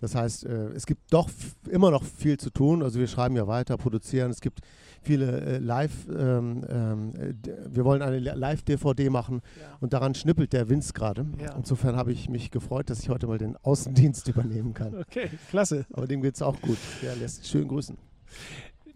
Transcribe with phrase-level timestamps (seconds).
[0.00, 1.28] Das heißt, äh, es gibt doch
[1.68, 2.82] immer noch viel zu tun.
[2.82, 4.30] Also wir schreiben ja weiter, produzieren.
[4.30, 4.60] Es gibt
[5.02, 7.12] viele äh, Live, ähm, ähm,
[7.68, 9.76] wir wollen eine Live-DVD machen ja.
[9.80, 11.26] und daran schnippelt der Vince gerade.
[11.40, 11.54] Ja.
[11.56, 14.94] Insofern habe ich mich gefreut, dass ich heute mal den Außendienst übernehmen kann.
[14.94, 15.86] Okay, klasse.
[15.92, 16.78] Aber dem geht es auch gut.
[17.02, 17.96] Der lässt schön grüßen.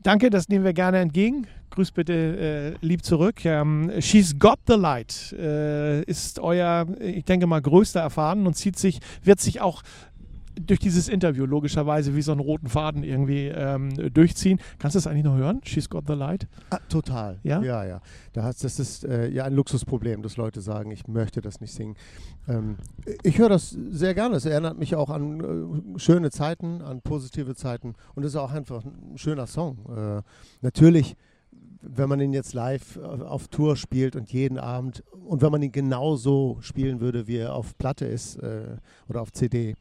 [0.03, 1.47] Danke, das nehmen wir gerne entgegen.
[1.71, 3.43] Grüß bitte äh, lieb zurück.
[3.47, 8.79] Ähm, She's Got the Light äh, ist euer, ich denke mal, größter Erfahren und zieht
[8.79, 9.83] sich, wird sich auch
[10.61, 14.61] durch dieses Interview logischerweise wie so einen roten Faden irgendwie ähm, durchziehen.
[14.79, 15.61] Kannst du das eigentlich noch hören?
[15.65, 16.47] She's Got the Light?
[16.71, 17.39] Ah, total.
[17.43, 17.85] Ja, ja.
[17.85, 18.01] ja.
[18.33, 21.97] Das, das ist äh, ja ein Luxusproblem, dass Leute sagen, ich möchte das nicht singen.
[22.49, 22.77] Ähm,
[23.23, 24.37] ich höre das sehr gerne.
[24.37, 28.53] Es erinnert mich auch an äh, schöne Zeiten, an positive Zeiten und es ist auch
[28.53, 29.79] einfach ein schöner Song.
[29.97, 30.23] Äh,
[30.63, 31.17] natürlich
[31.87, 35.63] wenn man ihn jetzt live äh, auf Tour spielt und jeden Abend und wenn man
[35.63, 38.77] ihn genauso spielen würde, wie er auf Platte ist äh,
[39.09, 39.77] oder auf CD,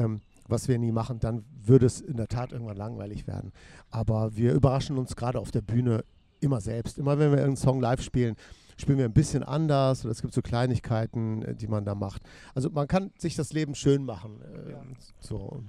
[0.00, 3.52] ähm, was wir nie machen, dann würde es in der Tat irgendwann langweilig werden.
[3.90, 6.04] Aber wir überraschen uns gerade auf der Bühne
[6.40, 6.98] immer selbst.
[6.98, 8.34] Immer wenn wir irgendeinen Song live spielen,
[8.76, 12.22] spielen wir ein bisschen anders oder es gibt so Kleinigkeiten, äh, die man da macht.
[12.54, 14.40] Also man kann sich das Leben schön machen.
[14.42, 14.82] Äh, ja.
[15.20, 15.62] So.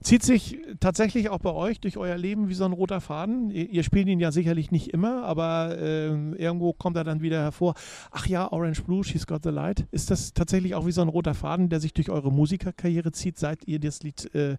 [0.00, 3.50] Zieht sich tatsächlich auch bei euch durch euer Leben wie so ein roter Faden?
[3.50, 7.40] Ihr, ihr spielt ihn ja sicherlich nicht immer, aber äh, irgendwo kommt er dann wieder
[7.40, 7.74] hervor.
[8.10, 9.86] Ach ja, Orange Blue, She's Got the Light.
[9.90, 13.38] Ist das tatsächlich auch wie so ein roter Faden, der sich durch eure Musikerkarriere zieht,
[13.38, 14.56] seit ihr das Lied, äh,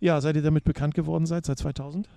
[0.00, 2.08] ja, seit ihr damit bekannt geworden seid, seit 2000?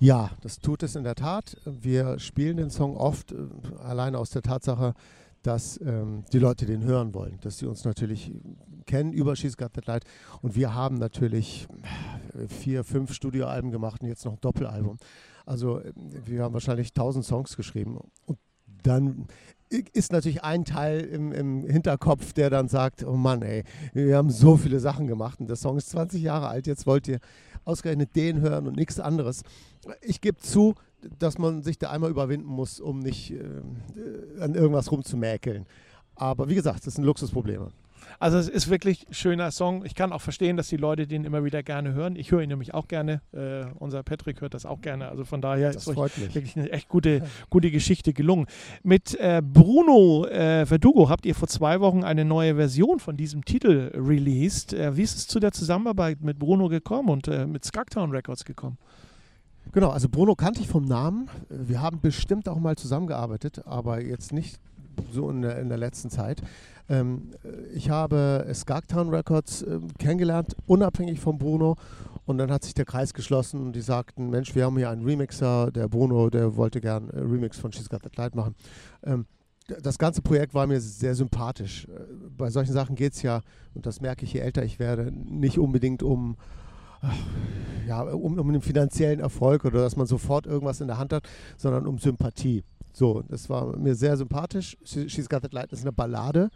[0.00, 1.56] Ja, das tut es in der Tat.
[1.64, 3.36] Wir spielen den Song oft, äh,
[3.82, 4.94] alleine aus der Tatsache,
[5.44, 8.32] dass ähm, die Leute den hören wollen, dass sie uns natürlich
[8.86, 10.04] kennen über She's Got That Light.
[10.42, 11.68] Und wir haben natürlich
[12.48, 14.98] vier, fünf Studioalben gemacht und jetzt noch ein Doppelalbum.
[15.46, 17.98] Also wir haben wahrscheinlich tausend Songs geschrieben.
[18.26, 18.38] Und
[18.82, 19.26] dann
[19.92, 24.30] ist natürlich ein Teil im, im, Hinterkopf, der dann sagt, oh Mann, ey, wir haben
[24.30, 27.18] so viele Sachen gemacht und der Song ist 20 Jahre alt, jetzt wollt ihr
[27.64, 29.42] ausgerechnet den hören und nichts anderes.
[30.02, 30.74] Ich gebe zu,
[31.18, 35.66] dass man sich da einmal überwinden muss, um nicht äh, an irgendwas rumzumäkeln.
[36.16, 37.70] Aber wie gesagt, das sind Luxusprobleme.
[38.18, 39.84] Also es ist wirklich ein schöner Song.
[39.84, 42.16] Ich kann auch verstehen, dass die Leute den immer wieder gerne hören.
[42.16, 43.20] Ich höre ihn nämlich auch gerne.
[43.32, 45.08] Äh, unser Patrick hört das auch gerne.
[45.08, 48.46] Also von daher das ist euch wirklich eine echt gute, gute Geschichte gelungen.
[48.82, 53.44] Mit äh, Bruno äh, Verdugo habt ihr vor zwei Wochen eine neue Version von diesem
[53.44, 54.72] Titel released.
[54.72, 58.44] Äh, wie ist es zu der Zusammenarbeit mit Bruno gekommen und äh, mit Skagtown Records
[58.44, 58.78] gekommen?
[59.72, 61.28] Genau, also Bruno kannte ich vom Namen.
[61.48, 64.60] Wir haben bestimmt auch mal zusammengearbeitet, aber jetzt nicht
[65.12, 66.42] so in der, in der letzten Zeit.
[66.88, 67.30] Ähm,
[67.74, 71.76] ich habe Skagtown Records äh, kennengelernt, unabhängig von Bruno.
[72.26, 75.04] Und dann hat sich der Kreis geschlossen und die sagten, Mensch, wir haben hier einen
[75.04, 78.54] Remixer, der Bruno, der wollte gern äh, Remix von She's Got That Light machen.
[79.02, 79.26] Ähm,
[79.82, 81.86] das ganze Projekt war mir sehr sympathisch.
[81.86, 81.90] Äh,
[82.36, 83.40] bei solchen Sachen geht es ja,
[83.74, 86.36] und das merke ich, je älter ich werde, nicht unbedingt um
[87.86, 91.28] ja, um, um den finanziellen Erfolg oder dass man sofort irgendwas in der Hand hat,
[91.56, 92.64] sondern um Sympathie.
[92.92, 94.76] So, das war mir sehr sympathisch.
[94.84, 96.50] She's Got That Light ist eine Ballade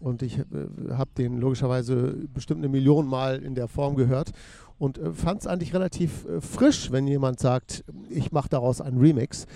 [0.00, 0.44] und ich äh,
[0.92, 4.32] habe den logischerweise bestimmt eine Million Mal in der Form gehört
[4.78, 8.98] und äh, fand es eigentlich relativ äh, frisch, wenn jemand sagt, ich mache daraus einen
[8.98, 9.46] Remix.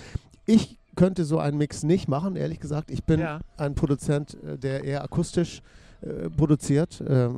[0.45, 2.91] Ich könnte so einen Mix nicht machen, ehrlich gesagt.
[2.91, 3.39] Ich bin ja.
[3.57, 5.61] ein Produzent, äh, der eher akustisch
[6.01, 7.37] äh, produziert ähm,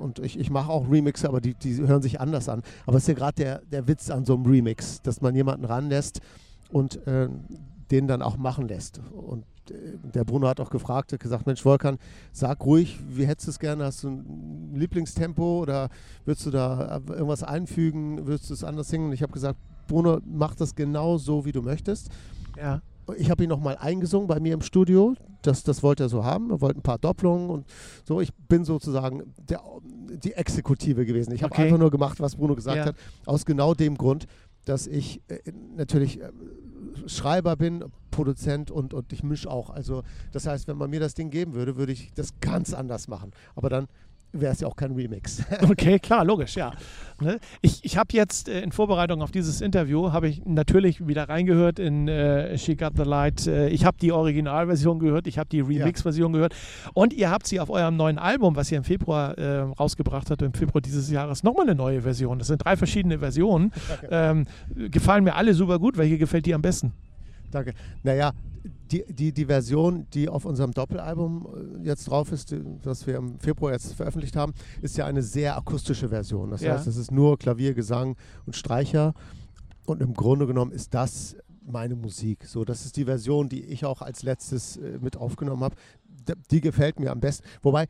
[0.00, 2.62] und ich, ich mache auch Remixe, aber die, die hören sich anders an.
[2.86, 5.64] Aber es ist ja gerade der, der Witz an so einem Remix, dass man jemanden
[5.64, 6.20] ranlässt
[6.70, 7.28] und äh,
[7.90, 9.00] den dann auch machen lässt.
[9.12, 9.74] Und äh,
[10.14, 11.98] der Bruno hat auch gefragt, hat gesagt, Mensch Volkan,
[12.32, 13.84] sag ruhig, wie hättest du es gerne?
[13.84, 15.88] Hast du ein Lieblingstempo oder
[16.24, 18.26] würdest du da irgendwas einfügen?
[18.26, 19.06] Würdest du es anders singen?
[19.06, 22.10] Und ich habe gesagt, Bruno, mach das genau so, wie du möchtest.
[22.56, 22.82] Ja.
[23.16, 25.14] Ich habe ihn nochmal eingesungen bei mir im Studio.
[25.42, 26.50] Das, das wollte er so haben.
[26.50, 27.66] Er wollte ein paar Doppelungen und
[28.04, 28.20] so.
[28.20, 31.32] Ich bin sozusagen der, die Exekutive gewesen.
[31.32, 31.64] Ich habe okay.
[31.64, 32.86] einfach nur gemacht, was Bruno gesagt ja.
[32.86, 32.96] hat.
[33.24, 34.26] Aus genau dem Grund,
[34.64, 35.38] dass ich äh,
[35.76, 36.30] natürlich äh,
[37.06, 39.70] Schreiber bin, Produzent und, und ich mische auch.
[39.70, 43.08] Also das heißt, wenn man mir das Ding geben würde, würde ich das ganz anders
[43.08, 43.30] machen.
[43.54, 43.86] Aber dann
[44.32, 45.42] wäre es ja auch kein Remix.
[45.62, 46.72] okay, klar, logisch, ja.
[47.20, 47.38] Ne?
[47.62, 51.78] Ich, ich habe jetzt äh, in Vorbereitung auf dieses Interview, habe ich natürlich wieder reingehört
[51.78, 53.46] in äh, She Got the Light.
[53.46, 56.36] Äh, ich habe die Originalversion gehört, ich habe die Remix-Version ja.
[56.36, 56.54] gehört
[56.92, 60.42] und ihr habt sie auf eurem neuen Album, was ihr im Februar äh, rausgebracht habt,
[60.42, 62.38] im Februar dieses Jahres, nochmal eine neue Version.
[62.38, 63.72] Das sind drei verschiedene Versionen.
[64.08, 64.46] Ähm,
[64.90, 65.96] gefallen mir alle super gut.
[65.96, 66.92] Welche gefällt dir am besten?
[67.50, 67.72] Danke.
[68.02, 68.32] Naja,
[68.90, 73.38] die, die, die Version, die auf unserem Doppelalbum äh, jetzt drauf ist, das wir im
[73.38, 74.52] Februar jetzt veröffentlicht haben,
[74.82, 76.50] ist ja eine sehr akustische Version.
[76.50, 76.74] Das ja.
[76.74, 79.14] heißt, es ist nur Klavier, Gesang und Streicher.
[79.86, 82.44] Und im Grunde genommen ist das meine Musik.
[82.44, 85.76] So, das ist die Version, die ich auch als letztes äh, mit aufgenommen habe.
[86.50, 87.46] Die gefällt mir am besten.
[87.62, 87.86] Wobei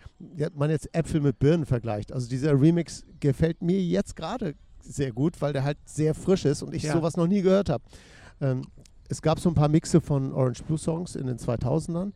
[0.55, 2.13] man jetzt Äpfel mit Birnen vergleicht.
[2.13, 6.63] Also dieser Remix gefällt mir jetzt gerade sehr gut, weil der halt sehr frisch ist
[6.63, 6.93] und ich ja.
[6.93, 7.83] sowas noch nie gehört habe.
[8.41, 8.63] Ähm,
[9.09, 12.13] es gab so ein paar Mixe von Orange Blue Songs in den 2000ern,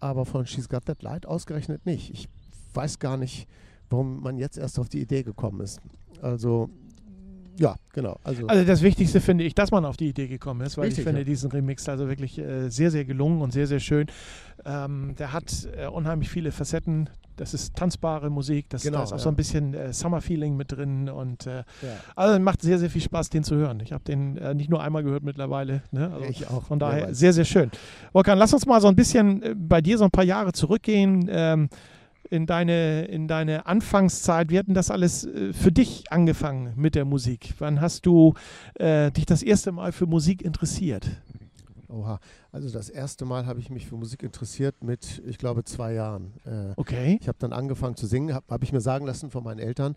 [0.00, 2.10] aber von She's Got That Light ausgerechnet nicht.
[2.10, 2.28] Ich
[2.74, 3.46] weiß gar nicht,
[3.90, 5.80] warum man jetzt erst auf die Idee gekommen ist.
[6.22, 6.70] Also
[7.58, 8.18] ja, genau.
[8.24, 11.00] Also, also, das Wichtigste finde ich, dass man auf die Idee gekommen ist, weil richtig,
[11.00, 11.24] ich finde ja.
[11.24, 14.06] diesen Remix also wirklich äh, sehr, sehr gelungen und sehr, sehr schön.
[14.64, 17.10] Ähm, der hat äh, unheimlich viele Facetten.
[17.40, 19.22] Das ist tanzbare Musik, das, genau, da ist auch ja.
[19.22, 21.64] so ein bisschen äh, Summer-Feeling mit drin und äh, ja.
[22.14, 23.80] also macht sehr, sehr viel Spaß, den zu hören.
[23.80, 25.80] Ich habe den äh, nicht nur einmal gehört mittlerweile.
[25.90, 26.12] Ne?
[26.12, 26.64] Also ich auch.
[26.64, 27.70] Von daher sehr, sehr schön.
[28.12, 31.30] Volkan, lass uns mal so ein bisschen äh, bei dir so ein paar Jahre zurückgehen.
[31.32, 31.70] Ähm,
[32.28, 36.94] in deine, in deine Anfangszeit, wie hat denn das alles äh, für dich angefangen mit
[36.94, 37.54] der Musik?
[37.58, 38.34] Wann hast du
[38.74, 41.08] äh, dich das erste Mal für Musik interessiert?
[41.90, 42.20] Oha,
[42.52, 46.32] also das erste Mal habe ich mich für Musik interessiert mit, ich glaube, zwei Jahren.
[46.44, 47.18] Äh, okay.
[47.20, 49.96] Ich habe dann angefangen zu singen, habe hab ich mir sagen lassen von meinen Eltern,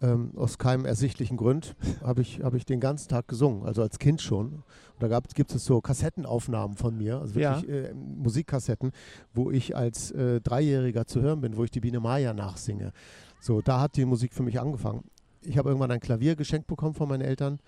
[0.00, 3.98] ähm, aus keinem ersichtlichen Grund habe ich, hab ich den ganzen Tag gesungen, also als
[3.98, 4.62] Kind schon.
[4.98, 7.74] Und da gibt es so Kassettenaufnahmen von mir, also wirklich ja.
[7.74, 8.92] äh, Musikkassetten,
[9.32, 12.92] wo ich als äh, Dreijähriger zu hören bin, wo ich die Biene Maya nachsinge.
[13.40, 15.04] So, da hat die Musik für mich angefangen.
[15.42, 17.58] Ich habe irgendwann ein Klavier geschenkt bekommen von meinen Eltern,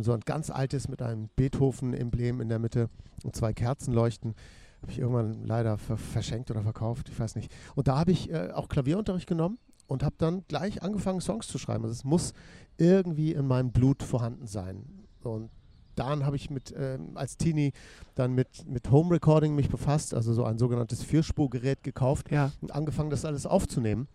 [0.00, 2.90] so ein ganz altes mit einem Beethoven-Emblem in der Mitte
[3.24, 4.34] und zwei Kerzenleuchten
[4.82, 7.54] habe ich irgendwann leider ver verschenkt oder verkauft, ich weiß nicht.
[7.74, 11.58] Und da habe ich äh, auch Klavierunterricht genommen und habe dann gleich angefangen, Songs zu
[11.58, 11.84] schreiben.
[11.84, 12.32] Also es muss
[12.78, 14.84] irgendwie in meinem Blut vorhanden sein.
[15.22, 15.50] Und
[15.96, 17.72] dann habe ich mit, ähm, als Teenie
[18.14, 22.52] dann mit, mit Home Recording mich befasst, also so ein sogenanntes Vierspurgerät gekauft ja.
[22.62, 24.08] und angefangen, das alles aufzunehmen.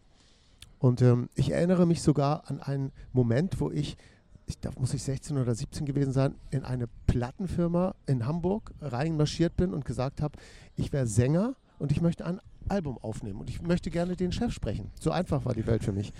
[0.80, 3.98] Und ähm, ich erinnere mich sogar an einen Moment, wo ich,
[4.45, 9.56] ich da muss ich 16 oder 17 gewesen sein, in eine Plattenfirma in Hamburg reinmarschiert
[9.57, 10.37] bin und gesagt habe,
[10.75, 14.52] ich wäre Sänger und ich möchte ein Album aufnehmen und ich möchte gerne den Chef
[14.54, 14.92] sprechen.
[14.99, 16.14] So einfach war die Welt für mich.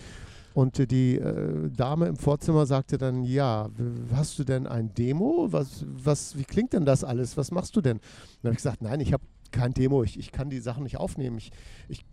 [0.54, 3.70] Und äh, die äh, Dame im Vorzimmer sagte dann, ja,
[4.14, 5.48] hast du denn ein Demo?
[5.52, 7.36] Was, was, wie klingt denn das alles?
[7.36, 8.00] Was machst du denn?
[8.42, 9.24] Dann habe ich gesagt, nein, ich habe
[9.56, 11.38] kein Demo, ich, ich kann die Sachen nicht aufnehmen.
[11.38, 11.52] Ich,
[11.88, 12.06] ich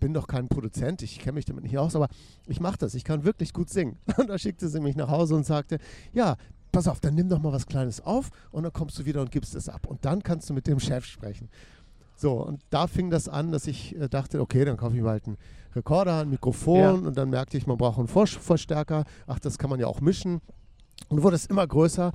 [0.00, 2.08] bin doch kein Produzent, ich kenne mich damit nicht aus, aber
[2.46, 3.98] ich mache das, ich kann wirklich gut singen.
[4.16, 5.78] Und da schickte sie mich nach Hause und sagte,
[6.12, 6.36] ja,
[6.72, 9.30] pass auf, dann nimm doch mal was Kleines auf und dann kommst du wieder und
[9.30, 9.86] gibst es ab.
[9.86, 11.48] Und dann kannst du mit dem Chef sprechen.
[12.16, 15.08] So, und da fing das an, dass ich äh, dachte, okay, dann kaufe ich mir
[15.08, 15.36] halt einen
[15.74, 16.92] Rekorder, ein Mikrofon ja.
[16.92, 19.04] und dann merkte ich, man braucht einen Vorverstärker.
[19.26, 20.40] Ach, das kann man ja auch mischen.
[21.08, 22.12] Und wurde es immer größer,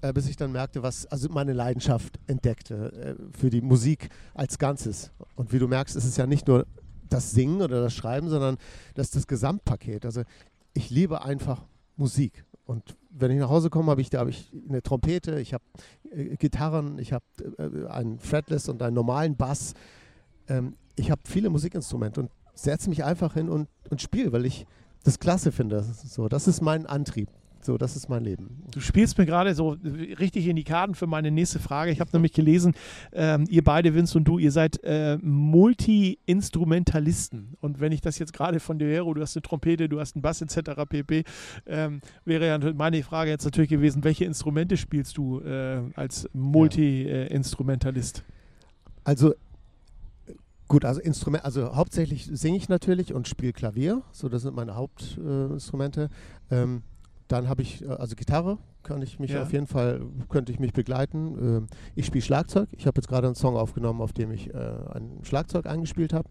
[0.00, 4.58] äh, bis ich dann merkte, was, also meine Leidenschaft entdeckte äh, für die Musik als
[4.58, 5.12] Ganzes.
[5.34, 6.66] Und wie du merkst, ist es ja nicht nur
[7.08, 8.56] das Singen oder das Schreiben, sondern
[8.94, 10.04] das ist das Gesamtpaket.
[10.04, 10.22] Also
[10.74, 11.64] ich liebe einfach
[11.96, 12.44] Musik.
[12.66, 15.64] Und wenn ich nach Hause komme, habe ich da hab ich eine Trompete, ich habe
[16.10, 17.24] äh, Gitarren, ich habe
[17.58, 19.74] äh, einen Fretless und einen normalen Bass.
[20.48, 24.66] Ähm, ich habe viele Musikinstrumente und setze mich einfach hin und, und spiele, weil ich
[25.04, 25.82] das klasse finde.
[25.82, 27.30] So, das ist mein Antrieb.
[27.66, 28.62] So, das ist mein Leben.
[28.70, 29.76] Du spielst mir gerade so
[30.20, 31.90] richtig in die Karten für meine nächste Frage.
[31.90, 32.76] Ich habe nämlich gelesen,
[33.12, 37.56] ähm, ihr beide, Vince und du, ihr seid äh, Multi-Instrumentalisten.
[37.60, 40.14] Und wenn ich das jetzt gerade von dir höre, du hast eine Trompete, du hast
[40.14, 40.82] einen Bass etc.
[40.88, 41.24] pp.,
[41.66, 48.22] ähm, wäre ja meine Frage jetzt natürlich gewesen, welche Instrumente spielst du äh, als Multi-Instrumentalist?
[49.02, 49.34] Also
[50.68, 54.74] Gut, also Instrument, also hauptsächlich singe ich natürlich und spiele Klavier, so das sind meine
[54.74, 56.08] Hauptinstrumente.
[56.50, 56.82] Äh, ähm,
[57.28, 59.42] dann habe ich, äh, also Gitarre kann ich mich ja.
[59.42, 61.36] auf jeden Fall, könnte ich mich begleiten.
[61.40, 62.68] Ähm, ich spiele Schlagzeug.
[62.72, 66.28] Ich habe jetzt gerade einen Song aufgenommen, auf dem ich äh, ein Schlagzeug eingespielt habe.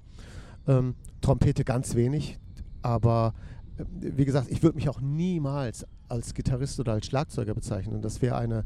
[0.67, 2.39] Ähm, Trompete ganz wenig,
[2.81, 3.33] aber
[3.77, 8.01] äh, wie gesagt, ich würde mich auch niemals als Gitarrist oder als Schlagzeuger bezeichnen.
[8.01, 8.63] Das wäre eine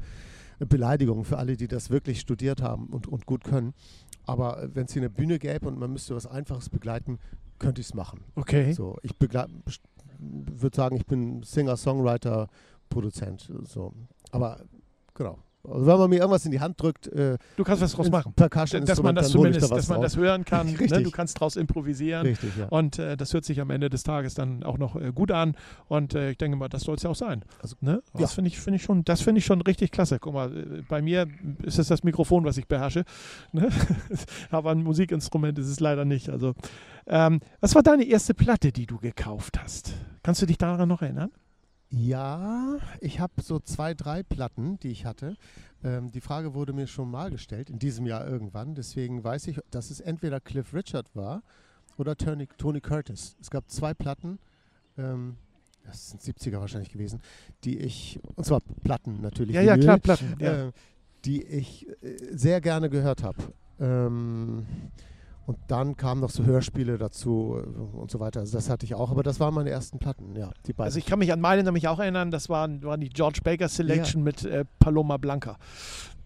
[0.59, 3.73] Beleidigung für alle, die das wirklich studiert haben und, und gut können.
[4.25, 7.17] Aber wenn es hier eine Bühne gäbe und man müsste was Einfaches begleiten,
[7.57, 8.23] könnte ich es machen.
[8.35, 8.73] Okay.
[8.73, 9.17] So, ich
[10.19, 12.47] würde sagen, ich bin Singer, Songwriter,
[12.89, 13.51] Produzent.
[13.63, 13.93] So.
[14.31, 14.61] Aber
[15.13, 15.39] genau.
[15.63, 18.33] Also wenn man mir irgendwas in die Hand drückt, äh, du kannst was draus machen.
[18.33, 20.67] Percussion dass man das zumindest, da dass man das hören kann.
[20.89, 21.03] Ne?
[21.03, 22.25] Du kannst draus improvisieren.
[22.25, 22.67] Richtig, ja.
[22.69, 25.55] Und äh, das hört sich am Ende des Tages dann auch noch äh, gut an.
[25.87, 27.43] Und äh, ich denke mal, das soll es ja auch sein.
[27.61, 28.01] Also, ne?
[28.13, 28.27] Das ja.
[28.27, 30.17] finde ich, find ich schon, das finde ich schon richtig klasse.
[30.19, 31.27] Guck mal, äh, bei mir
[31.61, 33.03] ist es das Mikrofon, was ich beherrsche.
[33.51, 33.69] Ne?
[34.51, 36.29] Aber ein Musikinstrument ist es leider nicht.
[36.29, 36.53] Also,
[37.07, 39.93] ähm, was war deine erste Platte, die du gekauft hast?
[40.23, 41.31] Kannst du dich daran noch erinnern?
[41.91, 45.35] Ja, ich habe so zwei, drei Platten, die ich hatte.
[45.83, 48.75] Ähm, die Frage wurde mir schon mal gestellt, in diesem Jahr irgendwann.
[48.75, 51.41] Deswegen weiß ich, dass es entweder Cliff Richard war
[51.97, 53.35] oder Tony, Tony Curtis.
[53.41, 54.37] Es gab zwei Platten,
[54.97, 55.37] ähm,
[55.85, 57.21] das sind 70er wahrscheinlich gewesen,
[57.63, 59.55] die ich, und zwar Platten natürlich.
[59.55, 60.35] Ja, ja, klar, Platten.
[60.39, 60.67] Ja.
[60.67, 60.71] Äh,
[61.25, 63.37] die ich äh, sehr gerne gehört habe.
[63.79, 64.65] Ähm,
[65.49, 68.41] und dann kamen noch so Hörspiele dazu äh, und so weiter.
[68.41, 70.51] Also das hatte ich auch, aber das waren meine ersten Platten, ja.
[70.67, 70.85] Die beiden.
[70.85, 73.67] Also ich kann mich an meine nämlich auch erinnern, das waren, waren die George Baker
[73.67, 74.25] Selection ja.
[74.25, 75.57] mit äh, Paloma Blanca.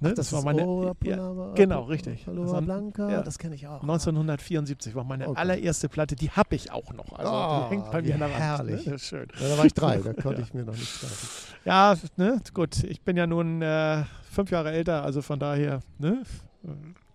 [0.02, 0.10] Ne?
[0.10, 0.68] Ach, das, das, war meine.
[0.68, 2.26] Oh, Paloma, ja, genau, richtig.
[2.26, 3.22] Paloma das Blanca, ja.
[3.22, 3.82] das kenne ich auch.
[3.82, 5.40] 1974 war meine okay.
[5.40, 7.14] allererste Platte, die habe ich auch noch.
[7.14, 8.40] Also oh, die hängt bei mir an der Wand.
[8.40, 8.86] Herrlich.
[8.86, 9.00] Ne?
[9.00, 9.28] Schön.
[9.40, 11.54] Ja, da war ich drei, da konnte ich mir noch nichts sagen.
[11.64, 12.84] Ja, ne, gut.
[12.84, 16.24] Ich bin ja nun äh, fünf Jahre älter, also von daher, ne?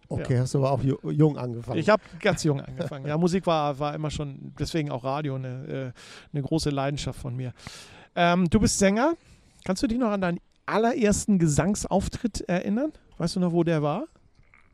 [0.08, 0.40] Okay, ja.
[0.40, 1.78] hast du aber auch jung angefangen.
[1.78, 3.06] Ich habe ganz jung angefangen.
[3.06, 6.00] Ja, Musik war, war immer schon, deswegen auch Radio, eine, äh,
[6.32, 7.52] eine große Leidenschaft von mir.
[8.16, 9.14] Ähm, du bist Sänger.
[9.64, 12.92] Kannst du dich noch an deinen allerersten Gesangsauftritt erinnern?
[13.18, 14.04] Weißt du noch, wo der war?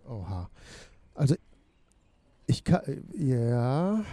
[0.08, 0.48] Oha.
[1.14, 1.34] Also,
[2.46, 2.82] ich kann,
[3.16, 4.04] ja.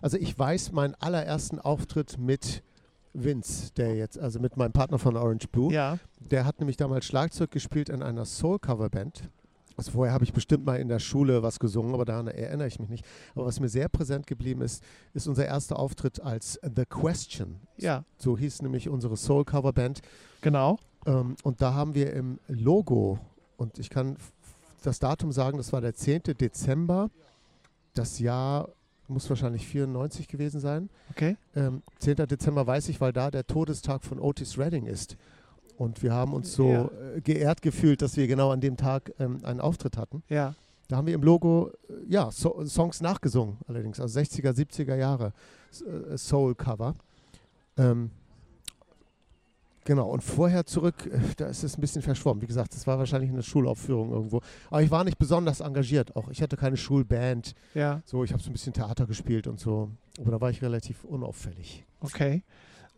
[0.00, 2.62] Also, ich weiß meinen allerersten Auftritt mit
[3.12, 5.72] Vince, der jetzt, also mit meinem Partner von Orange Blue.
[5.72, 5.98] Ja.
[6.18, 9.30] Der hat nämlich damals Schlagzeug gespielt in einer Soul-Cover-Band.
[9.76, 12.78] Also vorher habe ich bestimmt mal in der Schule was gesungen, aber daran erinnere ich
[12.78, 13.04] mich nicht.
[13.34, 14.82] Aber was mir sehr präsent geblieben ist,
[15.14, 17.60] ist unser erster Auftritt als The Question.
[17.76, 18.04] Ja.
[18.16, 20.00] So hieß nämlich unsere Soul-Cover-Band.
[20.42, 20.78] Genau.
[21.06, 23.18] Ähm, und da haben wir im Logo,
[23.56, 24.16] und ich kann
[24.82, 26.22] das Datum sagen, das war der 10.
[26.38, 27.10] Dezember,
[27.94, 28.68] das Jahr
[29.08, 30.88] muss wahrscheinlich 94 gewesen sein.
[31.10, 31.36] Okay.
[31.54, 32.16] Ähm, 10.
[32.26, 35.16] Dezember weiß ich, weil da der Todestag von Otis Redding ist.
[35.76, 36.90] Und wir haben uns so ja.
[37.16, 40.22] Äh, geehrt gefühlt, dass wir genau an dem Tag ähm, einen Auftritt hatten.
[40.28, 40.54] Ja.
[40.88, 45.32] Da haben wir im Logo äh, ja, so Songs nachgesungen, allerdings, also 60er, 70er Jahre
[45.72, 46.94] äh, Soul-Cover.
[47.76, 48.10] Ähm,
[49.84, 52.42] genau, und vorher zurück, da ist es ein bisschen verschwommen.
[52.42, 54.40] Wie gesagt, das war wahrscheinlich eine Schulaufführung irgendwo.
[54.70, 56.28] Aber ich war nicht besonders engagiert auch.
[56.28, 57.54] Ich hatte keine Schulband.
[57.74, 58.02] Ja.
[58.04, 59.90] So, ich habe so ein bisschen Theater gespielt und so.
[60.20, 61.84] Aber da war ich relativ unauffällig.
[62.00, 62.44] Okay.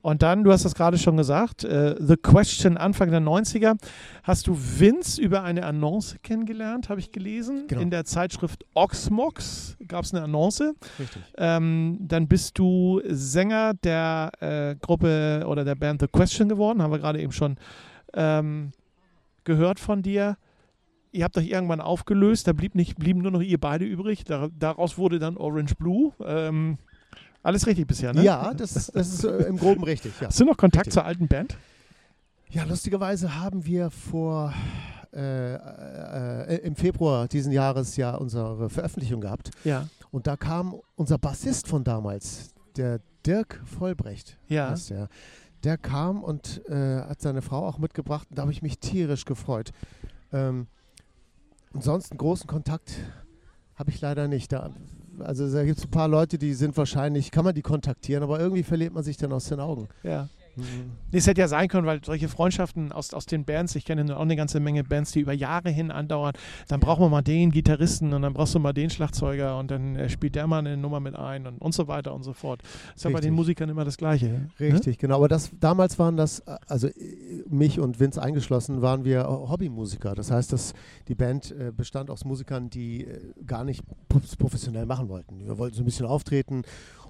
[0.07, 3.77] Und dann, du hast das gerade schon gesagt, äh, The Question Anfang der 90er,
[4.23, 7.65] hast du Vince über eine Annonce kennengelernt, habe ich gelesen.
[7.67, 7.81] Genau.
[7.81, 10.77] In der Zeitschrift Oxmox gab es eine Annonce.
[11.01, 11.21] Richtig.
[11.37, 16.93] Ähm, dann bist du Sänger der äh, Gruppe oder der Band The Question geworden, haben
[16.93, 17.57] wir gerade eben schon
[18.15, 18.71] ähm,
[19.43, 20.37] gehört von dir.
[21.11, 24.23] Ihr habt euch irgendwann aufgelöst, da blieb nicht, blieben nur noch ihr beide übrig.
[24.25, 26.13] daraus wurde dann Orange Blue.
[26.25, 26.79] Ähm,
[27.47, 28.23] alles richtig bisher, ne?
[28.23, 30.13] Ja, das, das ist äh, im Groben richtig.
[30.21, 30.29] Ja.
[30.29, 30.95] Hast du noch Kontakt richtig.
[30.95, 31.57] zur alten Band?
[32.51, 34.53] Ja, lustigerweise haben wir vor
[35.13, 39.51] äh, äh, im Februar diesen Jahres ja unsere Veröffentlichung gehabt.
[39.65, 39.89] Ja.
[40.11, 44.39] Und da kam unser Bassist von damals, der Dirk Vollbrecht.
[44.49, 44.75] Ja.
[44.89, 45.09] Der,
[45.65, 48.27] der kam und äh, hat seine Frau auch mitgebracht.
[48.31, 49.73] Und da habe ich mich tierisch gefreut.
[50.33, 50.67] Ähm,
[51.73, 52.95] ansonsten großen Kontakt
[53.75, 54.53] habe ich leider nicht.
[54.53, 54.71] Da
[55.21, 58.41] also da gibt es ein paar Leute, die sind wahrscheinlich, kann man die kontaktieren, aber
[58.41, 59.89] irgendwie verliert man sich dann aus den Augen.
[60.03, 60.29] Ja.
[60.57, 60.93] Mhm.
[61.13, 64.17] Nee, es hätte ja sein können, weil solche Freundschaften aus, aus den Bands, ich kenne
[64.17, 66.35] auch eine ganze Menge Bands, die über Jahre hin andauern,
[66.69, 69.97] dann brauchen wir mal den Gitarristen und dann brauchst du mal den Schlagzeuger und dann
[69.97, 72.63] äh, spielt der mal eine Nummer mit ein und, und so weiter und so fort.
[72.63, 74.27] Das ist ja bei den Musikern immer das Gleiche.
[74.27, 74.49] Ne?
[74.59, 75.01] Richtig, ne?
[75.01, 75.17] genau.
[75.17, 76.89] Aber das, damals waren das, also
[77.49, 80.15] mich und Vince eingeschlossen, waren wir Hobbymusiker.
[80.15, 80.75] Das heißt, dass
[81.09, 83.85] die Band äh, bestand aus Musikern, die äh, gar nicht
[84.39, 85.45] professionell machen wollten.
[85.45, 86.63] Wir wollten so ein bisschen auftreten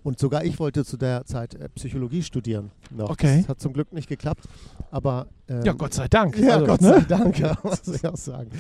[0.07, 2.71] und sogar ich wollte zu der Zeit äh, Psychologie studieren.
[2.93, 3.11] Noch.
[3.11, 3.39] Okay.
[3.39, 4.45] Das hat zum Glück nicht geklappt.
[4.93, 6.39] Aber ähm, ja, Gott sei Dank.
[6.39, 6.89] Ja, also, Gott ne?
[6.93, 8.51] sei Dank, ja, muss ich auch sagen.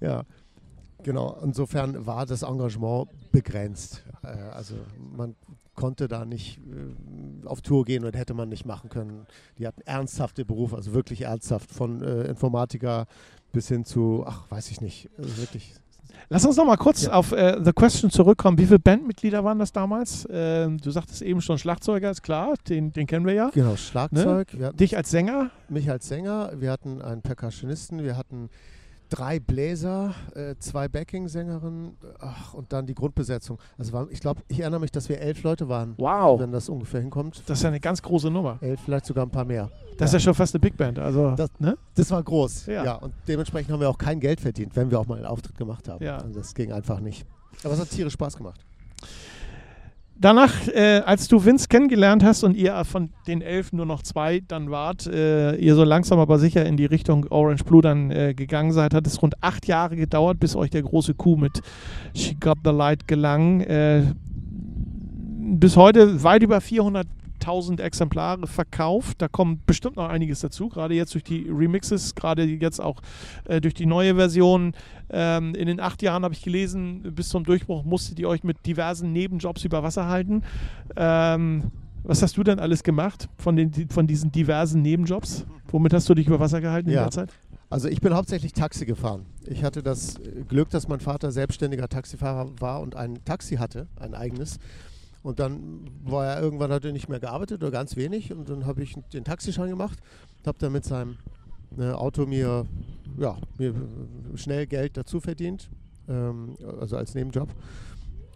[0.00, 0.24] Ja,
[1.04, 1.38] genau.
[1.44, 4.02] Insofern war das Engagement begrenzt.
[4.24, 4.74] Äh, also
[5.16, 5.36] man
[5.76, 9.28] konnte da nicht äh, auf Tour gehen und hätte man nicht machen können.
[9.58, 13.06] Die hatten ernsthafte Berufe, also wirklich ernsthaft, von Informatiker
[13.52, 15.74] bis hin zu, ach, weiß ich nicht, also wirklich
[16.30, 17.12] Lass uns noch mal kurz ja.
[17.12, 18.58] auf äh, The Question zurückkommen.
[18.58, 20.24] Wie viele Bandmitglieder waren das damals?
[20.26, 23.50] Äh, du sagtest eben schon Schlagzeuger, ist klar, den, den kennen wir ja.
[23.50, 24.52] Genau, Schlagzeug.
[24.54, 24.72] Ne?
[24.74, 25.50] Dich als Sänger?
[25.68, 26.52] Mich als Sänger.
[26.58, 28.50] Wir hatten einen Percussionisten, wir hatten
[29.08, 31.96] drei Bläser, äh, zwei Backing-Sängerinnen
[32.52, 33.58] und dann die Grundbesetzung.
[33.76, 35.94] Also war, ich glaube, ich erinnere mich, dass wir elf Leute waren.
[35.96, 36.40] Wow.
[36.40, 37.42] Wenn das ungefähr hinkommt.
[37.46, 38.58] Das ist ja eine ganz große Nummer.
[38.60, 39.70] Elf, vielleicht sogar ein paar mehr.
[39.96, 40.04] Das ja.
[40.06, 40.98] ist ja schon fast eine Big Band.
[40.98, 41.76] Also, das, ne?
[41.94, 42.66] das war groß.
[42.66, 42.84] Ja.
[42.84, 42.94] ja.
[42.94, 45.88] Und dementsprechend haben wir auch kein Geld verdient, wenn wir auch mal einen Auftritt gemacht
[45.88, 46.04] haben.
[46.04, 46.18] Ja.
[46.18, 47.26] Also das ging einfach nicht.
[47.64, 48.60] Aber es hat tierisch Spaß gemacht.
[50.20, 54.42] Danach, äh, als du Vince kennengelernt hast und ihr von den elf nur noch zwei
[54.48, 58.34] dann wart, äh, ihr so langsam aber sicher in die Richtung Orange Blue dann äh,
[58.34, 61.60] gegangen seid, hat es rund acht Jahre gedauert, bis euch der große Coup mit
[62.14, 63.60] She Got the Light gelang.
[63.60, 64.12] Äh,
[65.50, 67.06] bis heute weit über 400
[67.40, 69.20] 1000 Exemplare verkauft.
[69.22, 73.00] Da kommt bestimmt noch einiges dazu, gerade jetzt durch die Remixes, gerade jetzt auch
[73.44, 74.72] äh, durch die neue Version.
[75.10, 78.66] Ähm, in den acht Jahren habe ich gelesen, bis zum Durchbruch musstet ihr euch mit
[78.66, 80.42] diversen Nebenjobs über Wasser halten.
[80.96, 81.70] Ähm,
[82.04, 85.46] was hast du denn alles gemacht von, den, von diesen diversen Nebenjobs?
[85.70, 87.00] Womit hast du dich über Wasser gehalten ja.
[87.00, 87.30] in der Zeit?
[87.70, 89.26] Also ich bin hauptsächlich Taxi gefahren.
[89.46, 90.14] Ich hatte das
[90.48, 94.58] Glück, dass mein Vater selbstständiger Taxifahrer war und ein Taxi hatte, ein eigenes.
[95.28, 98.64] Und dann war er irgendwann hat er nicht mehr gearbeitet oder ganz wenig und dann
[98.64, 99.98] habe ich den Taxischein gemacht,
[100.46, 101.18] habe dann mit seinem
[101.76, 102.64] äh, Auto mir,
[103.18, 103.74] ja, mir
[104.36, 105.68] schnell Geld dazu verdient,
[106.08, 107.50] ähm, also als Nebenjob.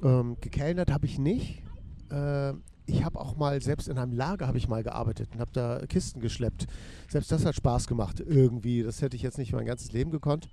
[0.03, 1.63] Ähm, gekellnert habe ich nicht.
[2.11, 2.53] Äh,
[2.85, 5.79] ich habe auch mal, selbst in einem Lager habe ich mal gearbeitet und habe da
[5.87, 6.67] Kisten geschleppt.
[7.09, 8.83] Selbst das hat Spaß gemacht irgendwie.
[8.83, 10.51] Das hätte ich jetzt nicht mein ganzes Leben gekonnt.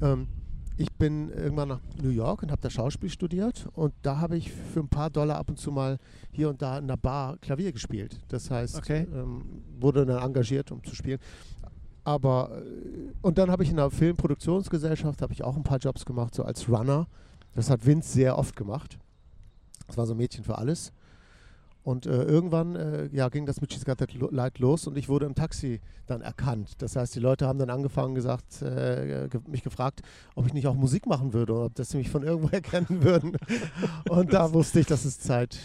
[0.00, 0.28] Ähm,
[0.76, 4.52] ich bin irgendwann nach New York und habe da Schauspiel studiert und da habe ich
[4.52, 5.98] für ein paar Dollar ab und zu mal
[6.30, 8.20] hier und da in der Bar Klavier gespielt.
[8.28, 9.06] Das heißt, okay.
[9.12, 11.18] ähm, wurde dann engagiert, um zu spielen.
[12.04, 16.04] Aber äh, und dann habe ich in der Filmproduktionsgesellschaft habe ich auch ein paar Jobs
[16.04, 17.06] gemacht, so als Runner.
[17.54, 18.98] Das hat Vince sehr oft gemacht.
[19.86, 20.92] Das war so ein Mädchen für alles.
[21.86, 25.08] Und äh, irgendwann äh, ja, ging das mit She's Got That Light los und ich
[25.08, 26.72] wurde im Taxi dann erkannt.
[26.78, 30.00] Das heißt, die Leute haben dann angefangen, gesagt, äh, mich gefragt,
[30.34, 33.36] ob ich nicht auch Musik machen würde oder ob sie mich von irgendwo erkennen würden.
[34.08, 35.60] und da wusste ich, dass es Zeit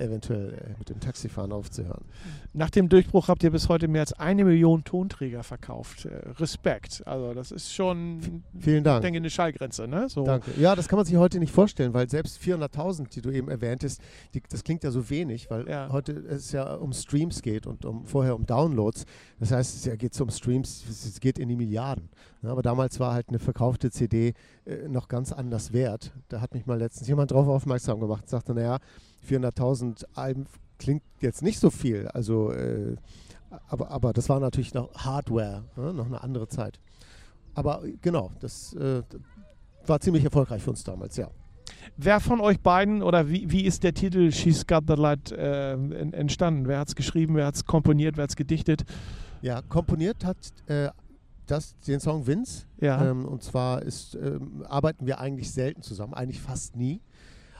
[0.00, 2.04] eventuell äh, mit dem Taxifahren aufzuhören.
[2.52, 6.06] Nach dem Durchbruch habt ihr bis heute mehr als eine Million Tonträger verkauft.
[6.06, 7.02] Äh, Respekt.
[7.06, 8.98] Also das ist schon, vielen Dank.
[8.98, 9.88] Ich denke, eine Schallgrenze.
[9.88, 10.08] Ne?
[10.08, 10.24] So.
[10.24, 10.52] Danke.
[10.58, 14.00] Ja, das kann man sich heute nicht vorstellen, weil selbst 400.000, die du eben erwähntest,
[14.34, 15.88] die, das klingt ja so wenig, weil ja.
[15.90, 19.04] heute es ja um Streams geht und um, vorher um Downloads.
[19.38, 22.08] Das heißt, es geht um Streams, es geht in die Milliarden.
[22.42, 24.34] Ja, aber damals war halt eine verkaufte CD
[24.64, 26.12] äh, noch ganz anders wert.
[26.28, 28.78] Da hat mich mal letztens jemand drauf aufmerksam gemacht und sagte, naja,
[29.26, 30.46] 400.000 Alben
[30.78, 32.08] klingt jetzt nicht so viel.
[32.08, 32.96] Also, äh,
[33.68, 35.92] aber, aber das war natürlich noch Hardware, ne?
[35.92, 36.80] noch eine andere Zeit.
[37.54, 39.02] Aber genau, das äh,
[39.86, 41.28] war ziemlich erfolgreich für uns damals, ja.
[41.96, 45.72] Wer von euch beiden oder wie, wie ist der Titel She's Got the Light äh,
[45.72, 46.68] entstanden?
[46.68, 48.84] Wer hat es geschrieben, wer hat es komponiert, wer hat es gedichtet?
[49.42, 50.90] Ja, komponiert hat äh,
[51.46, 52.66] das, den Song Vince.
[52.80, 53.10] Ja.
[53.10, 57.00] Ähm, und zwar ist, ähm, arbeiten wir eigentlich selten zusammen, eigentlich fast nie.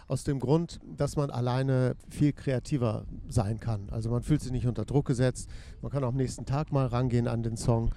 [0.08, 3.90] Aus dem Grund, dass man alleine viel kreativer sein kann.
[3.90, 5.50] Also man fühlt sich nicht unter Druck gesetzt.
[5.82, 7.90] Man kann auch am nächsten Tag mal rangehen an den Song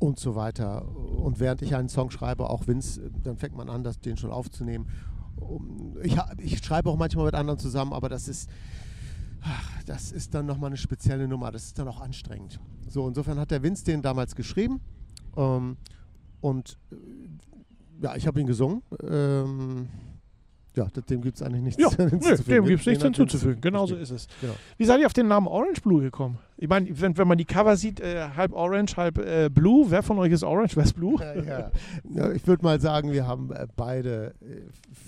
[0.00, 0.88] und so weiter.
[0.96, 4.32] Und während ich einen Song schreibe, auch Vince, dann fängt man an, das, den schon
[4.32, 4.88] aufzunehmen.
[6.02, 8.50] Ich, ich schreibe auch manchmal mit anderen zusammen, aber das ist,
[9.86, 11.52] das ist dann nochmal eine spezielle Nummer.
[11.52, 12.58] Das ist dann auch anstrengend.
[12.88, 14.80] So, insofern hat der Vince den damals geschrieben.
[15.36, 15.76] Ähm,
[16.40, 16.96] und äh,
[18.02, 18.82] ja, ich habe ihn gesungen.
[19.08, 19.88] Ähm,
[20.76, 22.44] ja, dem gibt es eigentlich nichts ja, hinzuzufügen.
[22.46, 23.60] Nö, dem gibt es nichts hinzuzufügen.
[23.60, 24.28] Genau so ist es.
[24.40, 24.54] Genau.
[24.76, 26.38] Wie seid ihr auf den Namen Orange Blue gekommen?
[26.56, 29.90] Ich meine, wenn, wenn man die Cover sieht, äh, halb Orange, halb äh, Blue.
[29.90, 31.16] Wer von euch ist Orange, wer ist Blue?
[31.18, 31.70] Ja, ja.
[32.08, 34.62] ja ich würde mal sagen, wir haben äh, beide äh,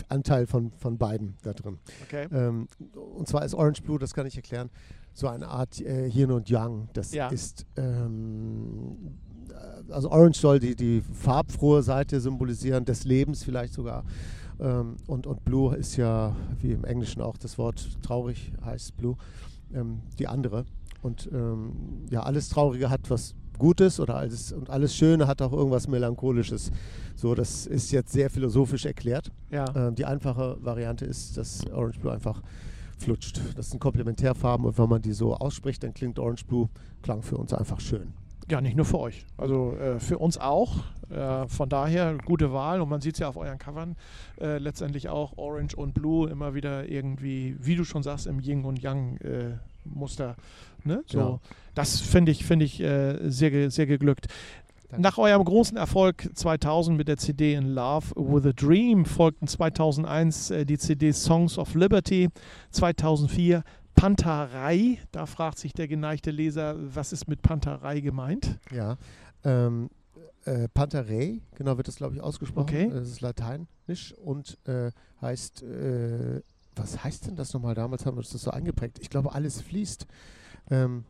[0.08, 1.78] Anteil von, von beiden da drin.
[2.04, 2.26] Okay.
[2.32, 4.70] Ähm, und zwar ist Orange Blue, das kann ich erklären.
[5.12, 6.88] so eine Art äh, Yin und Yang.
[6.92, 7.28] Das ja.
[7.28, 8.96] ist, ähm,
[9.90, 14.04] also Orange soll die, die farbfrohe Seite symbolisieren, des Lebens vielleicht sogar.
[14.62, 19.16] Ähm, und, und Blue ist ja, wie im Englischen auch das Wort traurig heißt Blue,
[19.74, 20.64] ähm, die andere.
[21.02, 21.72] Und ähm,
[22.10, 26.70] ja, alles Traurige hat was Gutes oder alles und alles Schöne hat auch irgendwas Melancholisches.
[27.16, 29.30] So, das ist jetzt sehr philosophisch erklärt.
[29.50, 29.66] Ja.
[29.74, 32.40] Ähm, die einfache Variante ist, dass Orange Blue einfach
[32.98, 33.40] flutscht.
[33.56, 36.68] Das sind Komplementärfarben und wenn man die so ausspricht, dann klingt Orange Blue,
[37.02, 38.14] klang für uns einfach schön.
[38.50, 39.24] Ja, nicht nur für euch.
[39.36, 40.84] Also äh, für uns auch.
[41.10, 43.96] Äh, von daher gute Wahl und man sieht es ja auf euren Covern
[44.40, 48.64] äh, letztendlich auch Orange und Blue immer wieder irgendwie, wie du schon sagst, im Yin
[48.64, 50.36] und Yang äh, Muster.
[50.84, 51.02] Ne?
[51.06, 51.38] So, ja.
[51.74, 54.28] Das finde ich, find ich äh, sehr, sehr geglückt.
[54.96, 60.50] Nach eurem großen Erfolg 2000 mit der CD In Love with a Dream folgten 2001
[60.50, 62.28] äh, die CD Songs of Liberty,
[62.70, 64.98] 2004 Panterei.
[65.12, 68.58] Da fragt sich der geneigte Leser, was ist mit Panterei gemeint?
[68.70, 68.96] Ja,
[69.44, 69.90] ähm,
[70.44, 72.62] äh, Panterei, genau wird das glaube ich ausgesprochen.
[72.62, 72.90] Okay.
[72.90, 76.42] Das ist lateinisch und äh, heißt, äh,
[76.74, 77.74] was heißt denn das nochmal?
[77.74, 78.98] Damals haben wir uns das so eingeprägt.
[79.00, 80.06] Ich glaube, alles fließt.
[80.70, 81.04] Ähm,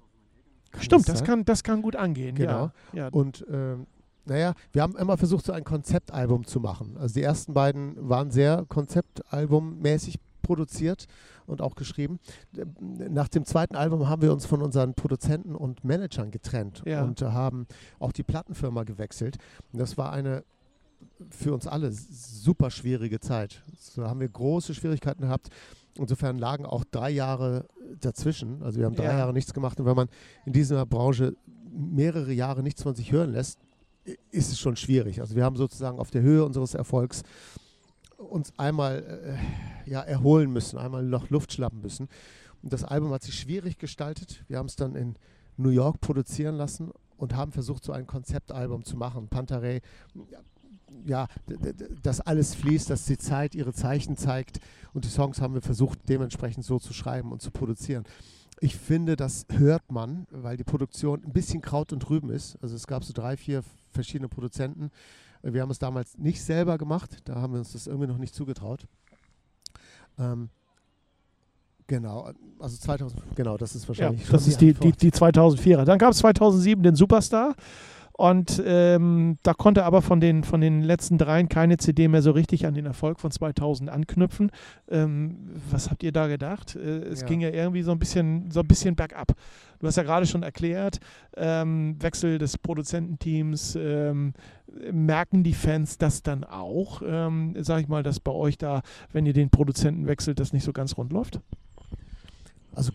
[0.78, 2.34] Stimmt, das, das, kann, das kann gut angehen.
[2.34, 2.70] Genau.
[2.92, 3.04] Ja.
[3.04, 3.08] ja.
[3.08, 3.86] Und ähm,
[4.24, 6.96] naja, wir haben immer versucht, so ein Konzeptalbum zu machen.
[6.96, 11.06] Also die ersten beiden waren sehr konzeptalbummäßig produziert
[11.46, 12.18] und auch geschrieben.
[12.80, 17.02] Nach dem zweiten Album haben wir uns von unseren Produzenten und Managern getrennt ja.
[17.02, 17.66] und haben
[17.98, 19.38] auch die Plattenfirma gewechselt.
[19.72, 20.44] Und das war eine
[21.30, 23.62] für uns alle super schwierige Zeit.
[23.78, 25.48] So haben wir große Schwierigkeiten gehabt.
[25.98, 27.66] Insofern lagen auch drei Jahre
[28.00, 28.62] dazwischen.
[28.62, 29.18] Also wir haben drei ja.
[29.18, 29.78] Jahre nichts gemacht.
[29.78, 30.08] Und wenn man
[30.46, 31.36] in dieser Branche
[31.70, 33.58] mehrere Jahre nichts von sich hören lässt,
[34.30, 35.20] ist es schon schwierig.
[35.20, 37.22] Also wir haben sozusagen auf der Höhe unseres Erfolgs
[38.32, 39.38] uns einmal
[39.86, 42.08] äh, ja, erholen müssen, einmal noch Luft schnappen müssen.
[42.62, 44.44] Und das Album hat sich schwierig gestaltet.
[44.48, 45.16] Wir haben es dann in
[45.56, 49.28] New York produzieren lassen und haben versucht, so ein Konzeptalbum zu machen.
[49.28, 49.80] Pantarei,
[51.04, 51.26] ja,
[52.02, 54.60] dass alles fließt, dass die Zeit ihre Zeichen zeigt
[54.92, 58.04] und die Songs haben wir versucht, dementsprechend so zu schreiben und zu produzieren.
[58.60, 62.56] Ich finde, das hört man, weil die Produktion ein bisschen Kraut und Rüben ist.
[62.62, 64.90] Also es gab so drei, vier verschiedene Produzenten.
[65.42, 68.34] Wir haben es damals nicht selber gemacht, da haben wir uns das irgendwie noch nicht
[68.34, 68.86] zugetraut.
[70.18, 70.50] Ähm,
[71.86, 74.24] genau, also 2000, genau, das ist wahrscheinlich.
[74.24, 75.84] Ja, das ist die, die, die 2004er.
[75.84, 77.54] Dann gab es 2007 den Superstar.
[78.14, 82.30] Und ähm, da konnte aber von den, von den letzten dreien keine CD mehr so
[82.30, 84.50] richtig an den Erfolg von 2000 anknüpfen.
[84.90, 86.76] Ähm, was habt ihr da gedacht?
[86.76, 87.26] Äh, es ja.
[87.26, 89.32] ging ja irgendwie so ein bisschen, so ein bisschen bergab.
[89.78, 91.00] Du hast ja gerade schon erklärt,
[91.36, 93.76] ähm, Wechsel des Produzententeams.
[93.76, 94.34] Ähm,
[94.90, 97.02] merken die Fans das dann auch?
[97.04, 100.64] Ähm, sag ich mal, dass bei euch da, wenn ihr den Produzenten wechselt, das nicht
[100.64, 101.40] so ganz rund läuft?
[102.74, 102.92] Also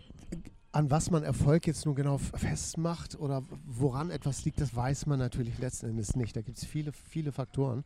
[0.72, 5.18] an was man Erfolg jetzt nun genau festmacht oder woran etwas liegt, das weiß man
[5.18, 6.36] natürlich letzten Endes nicht.
[6.36, 7.84] Da gibt es viele, viele Faktoren.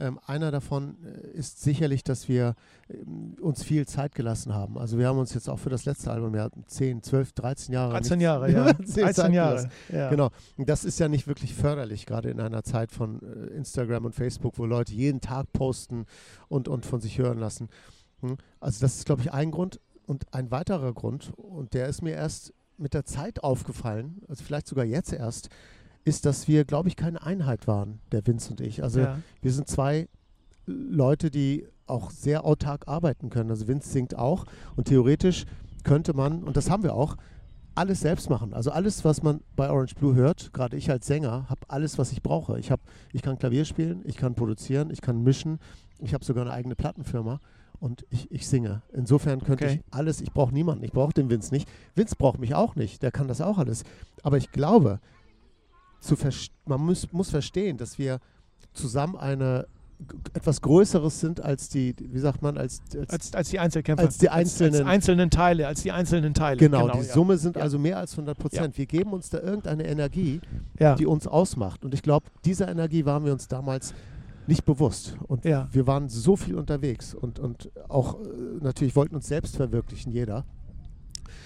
[0.00, 2.56] Ähm, einer davon äh, ist sicherlich, dass wir
[2.90, 4.76] ähm, uns viel Zeit gelassen haben.
[4.76, 7.92] Also wir haben uns jetzt auch für das letzte Album ja 10, 12, 13 Jahre.
[7.92, 8.72] 13 Jahre, ja.
[8.72, 9.70] 13 Jahre.
[9.92, 10.10] Ja.
[10.10, 10.30] Genau.
[10.56, 14.14] Und das ist ja nicht wirklich förderlich, gerade in einer Zeit von äh, Instagram und
[14.14, 16.06] Facebook, wo Leute jeden Tag posten
[16.48, 17.68] und, und von sich hören lassen.
[18.20, 18.38] Hm?
[18.58, 19.80] Also das ist, glaube ich, ein Grund.
[20.06, 24.66] Und ein weiterer Grund, und der ist mir erst mit der Zeit aufgefallen, also vielleicht
[24.66, 25.48] sogar jetzt erst,
[26.04, 28.82] ist, dass wir, glaube ich, keine Einheit waren, der Vince und ich.
[28.82, 29.18] Also ja.
[29.40, 30.08] wir sind zwei
[30.66, 33.50] Leute, die auch sehr autark arbeiten können.
[33.50, 35.46] Also Vince singt auch und theoretisch
[35.82, 37.16] könnte man, und das haben wir auch,
[37.74, 38.54] alles selbst machen.
[38.54, 42.12] Also alles, was man bei Orange Blue hört, gerade ich als Sänger, habe alles, was
[42.12, 42.58] ich brauche.
[42.58, 42.80] Ich, hab,
[43.12, 45.58] ich kann Klavier spielen, ich kann produzieren, ich kann mischen,
[45.98, 47.40] ich habe sogar eine eigene Plattenfirma
[47.84, 48.80] und ich, ich singe.
[48.94, 49.74] Insofern könnte okay.
[49.74, 51.68] ich alles, ich brauche niemanden, ich brauche den Vince nicht.
[51.94, 53.84] Vince braucht mich auch nicht, der kann das auch alles.
[54.22, 55.00] Aber ich glaube,
[56.00, 56.16] zu
[56.64, 58.20] man muss, muss verstehen, dass wir
[58.72, 59.66] zusammen eine
[60.32, 64.06] etwas Größeres sind als die, wie sagt man, als, als, als, als die Einzelkämpfer.
[64.06, 66.56] Als die einzelnen, als, einzelnen Teile, als die einzelnen Teile.
[66.56, 67.12] Genau, genau die ja.
[67.12, 67.62] Summe sind ja.
[67.62, 68.74] also mehr als 100 Prozent.
[68.74, 68.78] Ja.
[68.78, 70.40] Wir geben uns da irgendeine Energie,
[70.98, 71.84] die uns ausmacht.
[71.84, 73.92] Und ich glaube, dieser Energie waren wir uns damals
[74.46, 75.16] nicht bewusst.
[75.26, 75.68] Und ja.
[75.72, 78.26] wir waren so viel unterwegs und, und auch äh,
[78.60, 80.44] natürlich wollten uns selbst verwirklichen, jeder.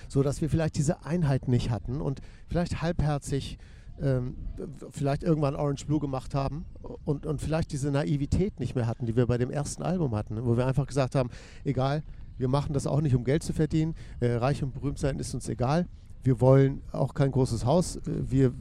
[0.09, 3.59] So dass wir vielleicht diese Einheit nicht hatten und vielleicht halbherzig
[4.01, 4.37] ähm,
[4.91, 6.65] vielleicht irgendwann Orange Blue gemacht haben
[7.05, 10.45] und, und vielleicht diese Naivität nicht mehr hatten, die wir bei dem ersten Album hatten,
[10.45, 11.31] wo wir einfach gesagt haben,
[11.65, 12.03] egal,
[12.37, 15.35] wir machen das auch nicht, um Geld zu verdienen, äh, reich und berühmt sein ist
[15.35, 15.89] uns egal,
[16.23, 18.53] wir wollen auch kein großes Haus, äh, wir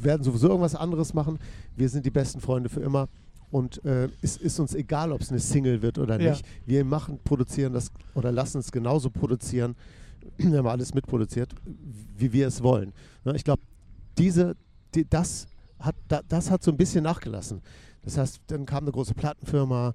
[0.00, 1.38] werden sowieso irgendwas anderes machen,
[1.74, 3.08] wir sind die besten Freunde für immer
[3.50, 6.42] und äh, es ist uns egal, ob es eine Single wird oder nicht.
[6.42, 6.52] Ja.
[6.66, 9.76] Wir machen, produzieren das oder lassen es genauso produzieren,
[10.38, 12.92] wir haben alles mitproduziert, wie wir es wollen.
[13.24, 13.62] Ne, ich glaube,
[14.18, 14.56] diese,
[14.94, 15.46] die, das,
[15.78, 15.94] hat,
[16.28, 17.62] das hat so ein bisschen nachgelassen.
[18.02, 19.92] Das heißt, dann kam eine große Plattenfirma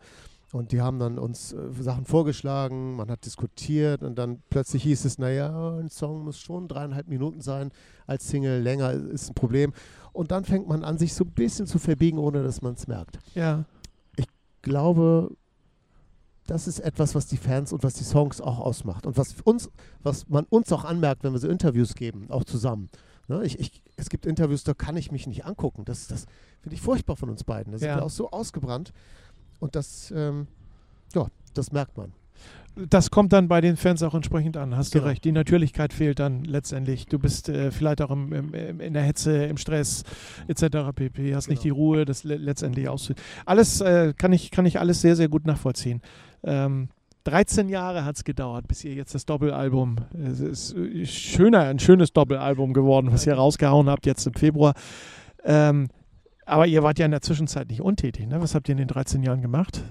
[0.52, 5.06] und die haben dann uns äh, Sachen vorgeschlagen, man hat diskutiert und dann plötzlich hieß
[5.06, 7.72] es, naja, ein Song muss schon dreieinhalb Minuten sein
[8.06, 9.74] als Single, länger ist ein Problem.
[10.14, 12.88] Und dann fängt man an, sich so ein bisschen zu verbiegen, ohne dass man es
[12.88, 13.20] merkt.
[13.34, 13.64] Ja.
[14.18, 14.28] Ich
[14.62, 15.32] glaube,
[16.48, 19.70] das ist etwas, was die Fans und was die Songs auch ausmacht und was uns,
[20.04, 22.90] was man uns auch anmerkt, wenn wir so Interviews geben, auch zusammen.
[23.30, 23.46] Ne?
[23.46, 25.86] Ich, ich, es gibt Interviews, da kann ich mich nicht angucken.
[25.86, 26.26] Das, das
[26.60, 27.72] finde ich furchtbar von uns beiden.
[27.72, 28.92] Da sind wir auch so ausgebrannt.
[29.62, 30.48] Und das, ähm,
[31.16, 32.12] ja, das merkt man.
[32.76, 35.04] Das kommt dann bei den Fans auch entsprechend an, hast genau.
[35.04, 35.24] du recht.
[35.24, 37.06] Die Natürlichkeit fehlt dann letztendlich.
[37.06, 40.04] Du bist äh, vielleicht auch im, im, in der Hetze, im Stress
[40.48, 40.94] etc.
[40.96, 41.36] pp.
[41.36, 41.54] Hast genau.
[41.54, 43.22] nicht die Ruhe, das le letztendlich auszuführen.
[43.46, 46.02] Alles äh, kann, ich, kann ich alles sehr, sehr gut nachvollziehen.
[46.44, 46.90] Ähm,
[47.26, 51.78] 13 Jahre hat es gedauert, bis ihr jetzt das Doppelalbum, es ist äh, schöner, ein
[51.78, 54.74] schönes Doppelalbum geworden, was ihr rausgehauen habt jetzt im Februar.
[55.44, 55.90] Ähm,
[56.46, 58.28] aber ihr wart ja in der Zwischenzeit nicht untätig.
[58.28, 58.42] Ne?
[58.42, 59.84] Was habt ihr in den 13 Jahren gemacht?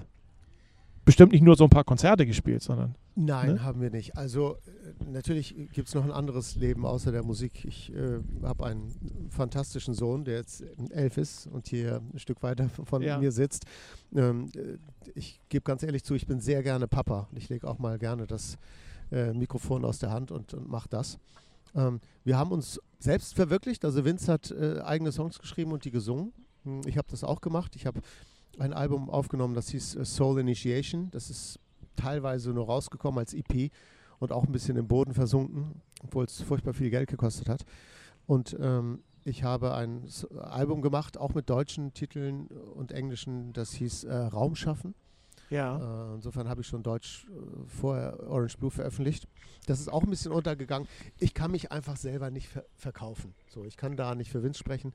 [1.03, 2.95] Bestimmt nicht nur so ein paar Konzerte gespielt, sondern.
[3.15, 3.63] Nein, ne?
[3.63, 4.15] haben wir nicht.
[4.17, 7.65] Also äh, natürlich gibt es noch ein anderes Leben außer der Musik.
[7.65, 12.69] Ich äh, habe einen fantastischen Sohn, der jetzt elf ist und hier ein Stück weiter
[12.69, 13.17] von ja.
[13.17, 13.65] mir sitzt.
[14.15, 14.77] Ähm, äh,
[15.15, 17.27] ich gebe ganz ehrlich zu, ich bin sehr gerne Papa.
[17.35, 18.57] Ich lege auch mal gerne das
[19.11, 21.17] äh, Mikrofon aus der Hand und, und mache das.
[21.75, 23.83] Ähm, wir haben uns selbst verwirklicht.
[23.85, 26.33] Also Vince hat äh, eigene Songs geschrieben und die gesungen.
[26.63, 27.75] Hm, ich habe das auch gemacht.
[27.75, 28.01] Ich habe
[28.59, 31.09] ein Album aufgenommen, das hieß äh, Soul Initiation.
[31.11, 31.59] Das ist
[31.95, 33.71] teilweise nur rausgekommen als EP
[34.19, 37.63] und auch ein bisschen im Boden versunken, obwohl es furchtbar viel Geld gekostet hat.
[38.27, 40.07] Und ähm, ich habe ein
[40.39, 44.95] Album gemacht, auch mit deutschen Titeln und englischen, das hieß äh, Raum schaffen.
[45.51, 46.11] Ja.
[46.11, 49.27] Äh, insofern habe ich schon Deutsch äh, vorher Orange Blue veröffentlicht.
[49.67, 50.87] Das ist auch ein bisschen untergegangen.
[51.19, 53.35] Ich kann mich einfach selber nicht ver verkaufen.
[53.49, 54.93] So, ich kann da nicht für Vince sprechen.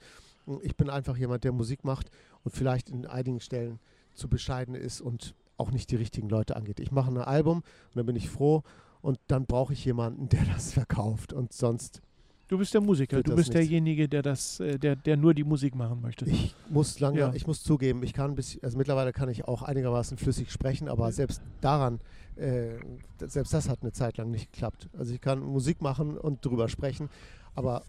[0.63, 2.11] Ich bin einfach jemand, der Musik macht
[2.43, 3.79] und vielleicht in einigen Stellen
[4.15, 6.81] zu bescheiden ist und auch nicht die richtigen Leute angeht.
[6.81, 8.63] Ich mache ein Album und dann bin ich froh
[9.03, 12.01] und dann brauche ich jemanden, der das verkauft und sonst.
[12.49, 15.75] Du bist der Musiker, du bist derjenige, der das, äh, der, der nur die Musik
[15.75, 16.27] machen möchte.
[16.27, 17.33] Ich muss lange, ja.
[17.35, 21.11] ich muss zugeben, ich kann bis, also mittlerweile kann ich auch einigermaßen flüssig sprechen, aber
[21.11, 21.99] selbst daran,
[22.37, 22.75] äh,
[23.19, 24.89] selbst das hat eine Zeit lang nicht geklappt.
[24.97, 27.09] Also ich kann Musik machen und drüber sprechen,
[27.57, 27.83] aber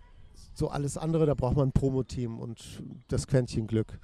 [0.56, 4.00] so alles andere, da braucht man ein Promo-Team und das Quäntchen Glück.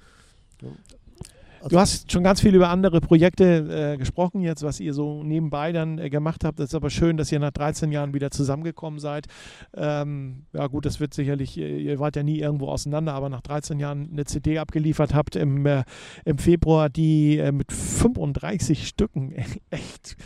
[1.64, 5.22] Also du hast schon ganz viel über andere Projekte äh, gesprochen, jetzt, was ihr so
[5.22, 6.58] nebenbei dann äh, gemacht habt.
[6.58, 9.28] Das ist aber schön, dass ihr nach 13 Jahren wieder zusammengekommen seid.
[9.74, 13.80] Ähm, ja, gut, das wird sicherlich, ihr, wart ja nie irgendwo auseinander, aber nach 13
[13.80, 15.84] Jahren eine CD abgeliefert habt im, äh,
[16.26, 19.32] im Februar, die äh, mit 35 Stücken
[19.70, 20.18] echt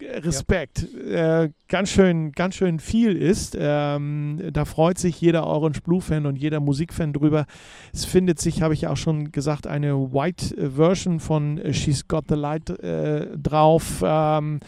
[0.00, 1.44] Respekt, ja.
[1.44, 3.56] äh, ganz schön, ganz schön viel ist.
[3.58, 7.46] Ähm, da freut sich jeder Orange Blue Fan und jeder Musikfan drüber.
[7.92, 12.34] Es findet sich, habe ich auch schon gesagt, eine White Version von She's Got the
[12.34, 14.02] Light äh, drauf.
[14.04, 14.60] Ähm,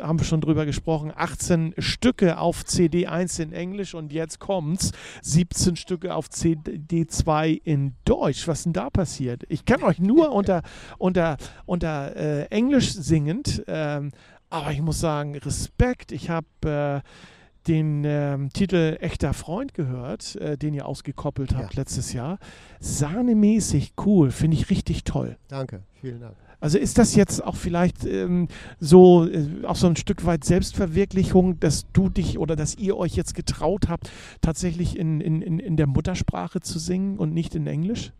[0.00, 5.76] haben wir schon drüber gesprochen, 18 Stücke auf CD1 in Englisch und jetzt kommt's, 17
[5.76, 8.48] Stücke auf CD2 in Deutsch.
[8.48, 9.42] Was denn da passiert?
[9.48, 10.62] Ich kenne euch nur unter,
[10.98, 14.12] unter, unter äh, Englisch singend, ähm,
[14.52, 16.12] aber ich muss sagen, Respekt.
[16.12, 17.00] Ich habe äh,
[17.66, 21.80] den ähm, Titel Echter Freund gehört, äh, den ihr ausgekoppelt habt ja.
[21.80, 22.38] letztes Jahr.
[22.80, 25.36] Sahnemäßig cool, finde ich richtig toll.
[25.48, 26.36] Danke, vielen Dank.
[26.60, 28.46] Also ist das jetzt auch vielleicht ähm,
[28.78, 33.16] so äh, auch so ein Stück weit Selbstverwirklichung, dass du dich oder dass ihr euch
[33.16, 34.10] jetzt getraut habt,
[34.42, 38.12] tatsächlich in, in, in der Muttersprache zu singen und nicht in Englisch?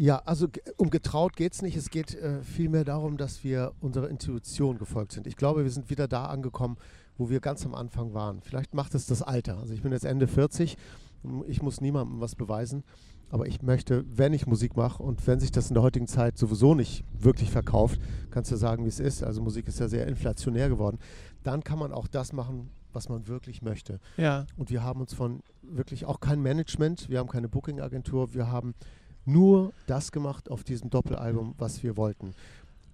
[0.00, 1.76] Ja, also um getraut geht es nicht.
[1.76, 5.26] Es geht äh, vielmehr darum, dass wir unserer Intuition gefolgt sind.
[5.26, 6.78] Ich glaube, wir sind wieder da angekommen,
[7.18, 8.40] wo wir ganz am Anfang waren.
[8.40, 9.58] Vielleicht macht es das Alter.
[9.58, 10.78] Also ich bin jetzt Ende 40.
[11.48, 12.82] Ich muss niemandem was beweisen.
[13.28, 16.38] Aber ich möchte, wenn ich Musik mache und wenn sich das in der heutigen Zeit
[16.38, 19.22] sowieso nicht wirklich verkauft, kannst du sagen, wie es ist.
[19.22, 20.98] Also Musik ist ja sehr inflationär geworden.
[21.42, 24.00] Dann kann man auch das machen, was man wirklich möchte.
[24.16, 24.46] Ja.
[24.56, 28.74] Und wir haben uns von wirklich auch kein Management, wir haben keine Booking-Agentur, wir haben
[29.24, 32.34] nur das gemacht auf diesem Doppelalbum, was wir wollten.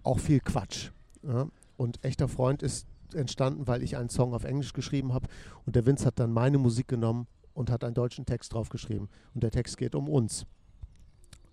[0.02, 0.90] Auch viel Quatsch.
[1.22, 1.48] Ja?
[1.76, 5.28] Und echter Freund ist entstanden, weil ich einen Song auf Englisch geschrieben habe
[5.64, 9.08] und der Vince hat dann meine Musik genommen und hat einen deutschen Text draufgeschrieben.
[9.34, 10.44] Und der Text geht um uns,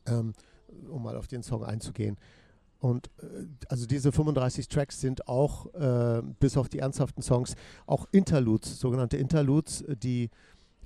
[0.06, 0.34] ähm,
[0.90, 2.18] um mal auf den Song einzugehen.
[2.80, 7.56] Und äh, also diese 35 Tracks sind auch, äh, bis auf die ernsthaften Songs,
[7.86, 10.30] auch Interludes, sogenannte Interludes, die,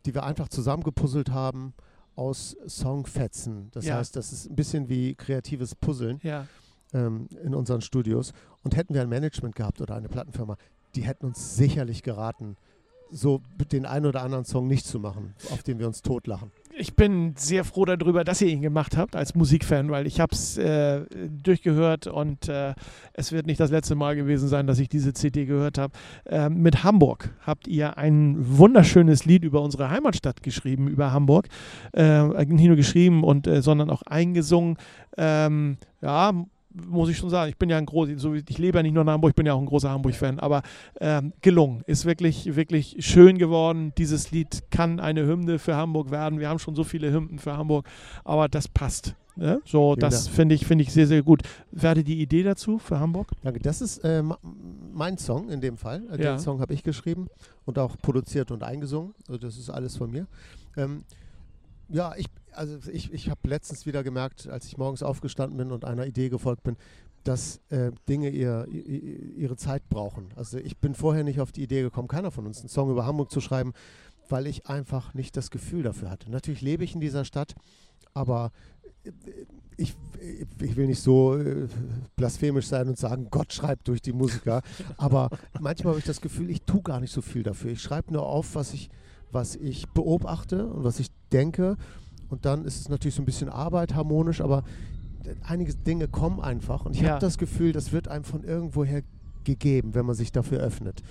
[0.05, 1.73] die wir einfach zusammengepuzzelt haben
[2.17, 3.69] aus Songfetzen.
[3.71, 3.97] Das ja.
[3.97, 6.47] heißt, das ist ein bisschen wie kreatives Puzzeln ja.
[6.93, 8.33] ähm, in unseren Studios.
[8.63, 10.57] Und hätten wir ein Management gehabt oder eine Plattenfirma,
[10.95, 12.57] die hätten uns sicherlich geraten,
[13.11, 16.51] so den einen oder anderen Song nicht zu machen, auf den wir uns totlachen.
[16.79, 20.33] Ich bin sehr froh darüber, dass ihr ihn gemacht habt als Musikfan, weil ich habe
[20.33, 22.75] es äh, durchgehört und äh,
[23.13, 25.93] es wird nicht das letzte Mal gewesen sein, dass ich diese CD gehört habe.
[26.25, 31.47] Äh, mit Hamburg habt ihr ein wunderschönes Lied über unsere Heimatstadt geschrieben, über Hamburg.
[31.93, 34.77] Äh, nicht nur geschrieben, und, äh, sondern auch eingesungen.
[35.17, 36.31] Ähm, ja,
[36.85, 37.49] muss ich schon sagen.
[37.49, 39.45] Ich bin ja ein großer, so, ich lebe ja nicht nur in Hamburg, ich bin
[39.45, 40.61] ja auch ein großer Hamburg-Fan, aber
[40.99, 41.83] ähm, gelungen.
[41.85, 43.93] Ist wirklich, wirklich schön geworden.
[43.97, 46.39] Dieses Lied kann eine Hymne für Hamburg werden.
[46.39, 47.87] Wir haben schon so viele Hymnen für Hamburg,
[48.23, 49.15] aber das passt.
[49.37, 49.61] Ne?
[49.65, 51.43] So, Vielen das finde ich, find ich sehr, sehr gut.
[51.71, 53.29] Werde die Idee dazu für Hamburg?
[53.43, 53.59] Danke.
[53.59, 54.23] Das ist äh,
[54.93, 56.01] mein Song in dem Fall.
[56.01, 56.39] Den ja.
[56.39, 57.27] Song habe ich geschrieben
[57.65, 59.13] und auch produziert und eingesungen.
[59.27, 60.27] Also das ist alles von mir.
[60.75, 61.03] Ähm,
[61.89, 65.85] ja, ich, also ich, ich habe letztens wieder gemerkt, als ich morgens aufgestanden bin und
[65.85, 66.77] einer Idee gefolgt bin,
[67.23, 70.29] dass äh, Dinge ihr, ihre Zeit brauchen.
[70.35, 73.05] Also ich bin vorher nicht auf die Idee gekommen, keiner von uns einen Song über
[73.05, 73.73] Hamburg zu schreiben,
[74.29, 76.31] weil ich einfach nicht das Gefühl dafür hatte.
[76.31, 77.55] Natürlich lebe ich in dieser Stadt,
[78.13, 78.51] aber
[79.03, 79.11] äh,
[79.77, 79.95] ich,
[80.61, 81.67] ich will nicht so äh,
[82.15, 84.63] blasphemisch sein und sagen, Gott schreibt durch die Musiker,
[84.97, 87.71] aber manchmal habe ich das Gefühl, ich tue gar nicht so viel dafür.
[87.71, 88.89] Ich schreibe nur auf, was ich,
[89.31, 91.77] was ich beobachte und was ich denke
[92.29, 94.63] und dann ist es natürlich so ein bisschen Arbeit, harmonisch, aber
[95.43, 96.85] einige Dinge kommen einfach.
[96.85, 97.11] Und ich ja.
[97.11, 99.01] habe das Gefühl, das wird einem von irgendwoher
[99.43, 101.03] gegeben, wenn man sich dafür öffnet.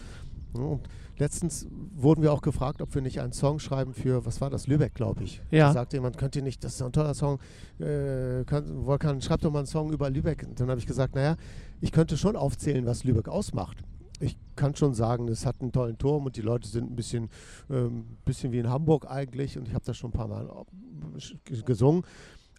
[0.53, 4.51] Und letztens wurden wir auch gefragt, ob wir nicht einen Song schreiben für, was war
[4.51, 5.43] das, Lübeck, glaube ich.
[5.51, 5.69] Ja.
[5.69, 7.39] Da sagte jemand, könnt ihr nicht, das ist ein toller Song,
[7.79, 10.45] äh, kann, Volkan, schreibt doch mal einen Song über Lübeck.
[10.49, 11.37] Und dann habe ich gesagt, naja,
[11.81, 13.83] ich könnte schon aufzählen, was Lübeck ausmacht
[14.21, 17.29] ich kann schon sagen, es hat einen tollen Turm und die Leute sind ein bisschen,
[17.71, 20.49] ähm, bisschen wie in Hamburg eigentlich und ich habe das schon ein paar Mal
[21.65, 22.03] gesungen.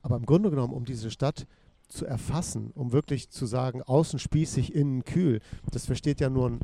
[0.01, 1.47] Aber im Grunde genommen, um diese Stadt
[1.87, 5.39] zu erfassen, um wirklich zu sagen, außen spießig, innen kühl,
[5.71, 6.59] das versteht ja nur ein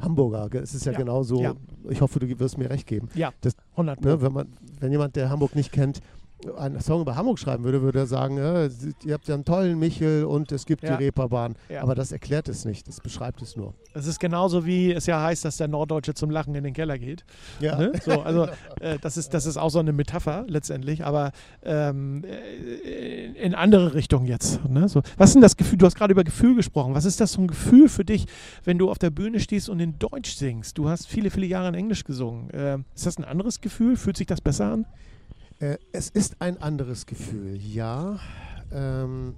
[0.00, 0.50] Hamburger.
[0.60, 1.54] Es ist ja, ja genauso, ja.
[1.88, 3.08] ich hoffe, du wirst mir recht geben.
[3.14, 6.00] Ja, das, 100 ne, wenn, man, wenn jemand, der Hamburg nicht kennt,
[6.56, 8.66] einen Song über Hamburg schreiben würde, würde er sagen, ja,
[9.04, 10.96] ihr habt ja einen tollen Michel und es gibt ja.
[10.96, 11.56] die Reeperbahn.
[11.68, 11.82] Ja.
[11.82, 13.74] Aber das erklärt es nicht, das beschreibt es nur.
[13.94, 16.98] Es ist genauso wie es ja heißt, dass der Norddeutsche zum Lachen in den Keller
[16.98, 17.24] geht.
[17.60, 17.78] Ja.
[17.78, 17.92] Ne?
[18.04, 18.46] So, also
[18.80, 23.94] äh, das, ist, das ist auch so eine Metapher letztendlich, aber ähm, äh, in andere
[23.94, 24.64] Richtungen jetzt.
[24.68, 24.88] Ne?
[24.88, 27.32] So, was ist denn das Gefühl, du hast gerade über Gefühl gesprochen, was ist das
[27.32, 28.26] so ein Gefühl für dich,
[28.64, 30.78] wenn du auf der Bühne stehst und in Deutsch singst?
[30.78, 32.50] Du hast viele, viele Jahre in Englisch gesungen.
[32.50, 33.96] Äh, ist das ein anderes Gefühl?
[33.96, 34.86] Fühlt sich das besser an?
[35.60, 38.18] Äh, es ist ein anderes Gefühl, ja.
[38.72, 39.34] Ähm,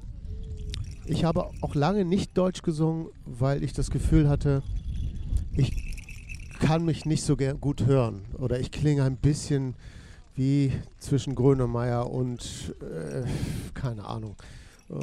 [1.05, 4.63] ich habe auch lange nicht Deutsch gesungen, weil ich das Gefühl hatte,
[5.53, 5.95] ich
[6.59, 9.75] kann mich nicht so gut hören oder ich klinge ein bisschen
[10.35, 13.23] wie zwischen Grönemeyer und äh,
[13.75, 14.37] keine Ahnung
[14.91, 14.95] äh,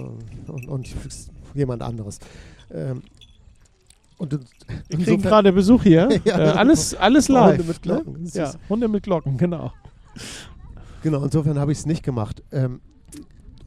[0.52, 0.89] und, und,
[1.54, 2.19] jemand anderes.
[2.71, 3.02] Ähm,
[4.17, 4.39] und,
[4.89, 6.10] Wir kriegen gerade Besuch hier.
[6.26, 7.58] ja, äh, alles, alles live.
[7.58, 8.23] Hunde mit Glocken.
[8.23, 8.30] Ne?
[8.34, 9.73] Ja, Hunde mit Glocken, genau.
[11.04, 12.42] Genau, insofern habe ich es nicht gemacht.
[12.54, 12.80] Ähm,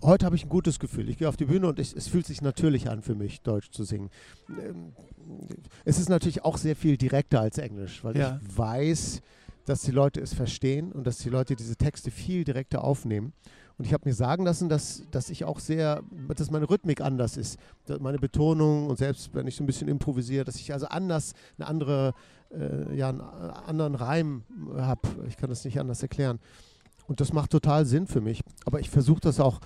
[0.03, 1.11] heute habe ich ein gutes Gefühl.
[1.11, 3.71] Ich gehe auf die Bühne und ich, es fühlt sich natürlich an für mich, Deutsch
[3.71, 4.09] zu singen.
[4.49, 4.95] Ähm,
[5.85, 8.41] es ist natürlich auch sehr viel direkter als Englisch, weil ja.
[8.43, 9.21] ich weiß,
[9.67, 13.35] dass die Leute es verstehen und dass die Leute diese Texte viel direkter aufnehmen.
[13.77, 16.03] Und ich habe mir sagen lassen, dass, dass ich auch sehr,
[16.35, 17.59] dass meine Rhythmik anders ist.
[18.01, 21.69] Meine Betonung und selbst wenn ich so ein bisschen improvisiere, dass ich also anders, eine
[21.69, 22.15] andere,
[22.51, 24.45] äh, ja, einen anderen Reim
[24.75, 25.07] habe.
[25.29, 26.39] Ich kann das nicht anders erklären.
[27.07, 28.43] Und das macht total Sinn für mich.
[28.65, 29.61] Aber ich versuche das auch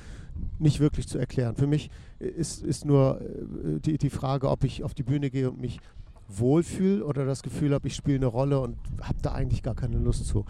[0.58, 1.56] nicht wirklich zu erklären.
[1.56, 5.50] Für mich ist, ist nur äh, die, die Frage, ob ich auf die Bühne gehe
[5.50, 5.80] und mich
[6.28, 9.98] wohlfühle oder das Gefühl habe, ich spiele eine Rolle und habe da eigentlich gar keine
[9.98, 10.44] Lust zu.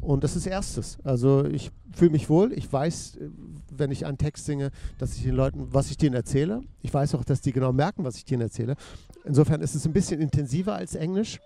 [0.00, 0.98] Und das ist erstes.
[1.04, 2.52] Also ich fühle mich wohl.
[2.52, 3.28] Ich weiß, äh,
[3.70, 6.60] wenn ich einen Text singe, dass ich den Leuten, was ich denen erzähle.
[6.82, 8.76] Ich weiß auch, dass die genau merken, was ich denen erzähle.
[9.24, 11.38] Insofern ist es ein bisschen intensiver als Englisch.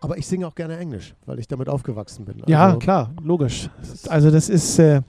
[0.00, 2.36] Aber ich singe auch gerne Englisch, weil ich damit aufgewachsen bin.
[2.36, 3.68] Also ja, klar, logisch.
[4.08, 4.78] Also das ist.
[4.78, 5.02] Äh,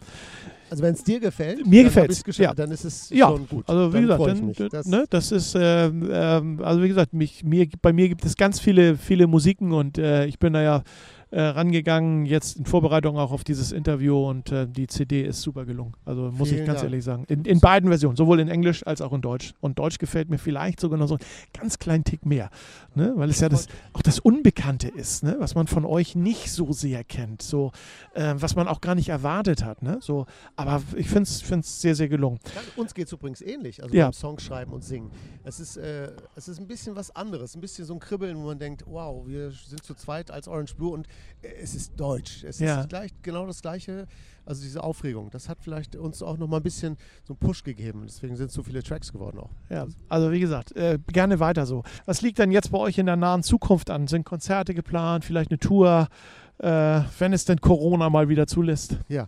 [0.69, 2.53] also wenn es dir gefällt, mir gefällt es, ja.
[2.53, 3.27] dann ist es ja.
[3.27, 3.67] schon gut.
[3.67, 7.43] Also wie dann gesagt, dann, das, ne, das ist, äh, äh, also wie gesagt, mich,
[7.43, 10.83] mir, bei mir gibt es ganz viele, viele Musiken und äh, ich bin da ja
[11.31, 15.65] äh, rangegangen, jetzt in Vorbereitung auch auf dieses Interview und äh, die CD ist super
[15.65, 15.93] gelungen.
[16.03, 16.91] Also muss Vielen ich ganz Dank.
[16.91, 17.23] ehrlich sagen.
[17.29, 19.53] In, in, beiden Versionen, sowohl in Englisch als auch in Deutsch.
[19.61, 22.49] Und Deutsch gefällt mir vielleicht sogar noch so einen ganz kleinen Tick mehr,
[22.95, 23.13] ne?
[23.15, 25.37] weil es ja das, auch das Unbekannte ist, ne?
[25.39, 27.71] was man von euch nicht so sehr kennt, so,
[28.13, 29.81] äh, was man auch gar nicht erwartet hat.
[29.83, 29.99] Ne?
[30.01, 30.25] So,
[30.57, 32.39] aber ich finde es sehr, sehr gelungen.
[32.75, 34.07] Uns geht es übrigens ähnlich, also ja.
[34.07, 35.11] beim Songschreiben und Singen.
[35.45, 38.47] Es ist, äh, es ist ein bisschen was anderes, ein bisschen so ein Kribbeln, wo
[38.47, 41.07] man denkt, wow, wir sind zu zweit als Orange Blue und
[41.41, 42.43] es ist deutsch.
[42.43, 42.81] Es ja.
[42.81, 44.07] ist gleich, genau das Gleiche.
[44.45, 47.63] Also diese Aufregung, das hat vielleicht uns auch noch mal ein bisschen so einen Push
[47.63, 48.03] gegeben.
[48.05, 49.51] Deswegen sind so viele Tracks geworden auch.
[49.69, 51.83] Ja, also wie gesagt, äh, gerne weiter so.
[52.05, 54.07] Was liegt denn jetzt bei euch in der nahen Zukunft an?
[54.07, 56.07] Sind Konzerte geplant, vielleicht eine Tour,
[56.57, 58.97] äh, wenn es denn Corona mal wieder zulässt?
[59.09, 59.27] Ja,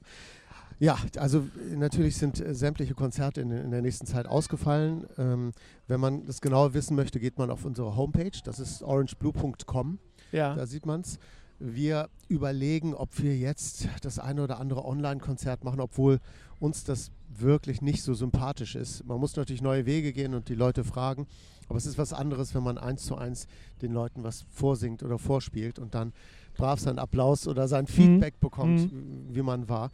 [0.80, 5.06] ja, also natürlich sind äh, sämtliche Konzerte in, in, der nächsten Zeit ausgefallen.
[5.18, 5.54] Ähm,
[5.88, 8.38] wenn man das genauer wissen möchte, geht man auf unsere Homepage.
[8.44, 10.00] Das ist orangeblue.com.
[10.34, 10.56] Ja.
[10.56, 11.20] Da sieht man es.
[11.60, 16.20] Wir überlegen, ob wir jetzt das eine oder andere Online-Konzert machen, obwohl
[16.60, 19.06] uns das wirklich nicht so sympathisch ist.
[19.06, 21.28] Man muss natürlich neue Wege gehen und die Leute fragen.
[21.68, 23.48] Aber es ist was anderes, wenn man eins zu eins
[23.82, 26.14] den Leuten was vorsingt oder vorspielt und dann
[26.56, 27.88] brav seinen Applaus oder sein mhm.
[27.88, 28.40] Feedback mhm.
[28.40, 29.28] bekommt, mhm.
[29.30, 29.90] wie man war.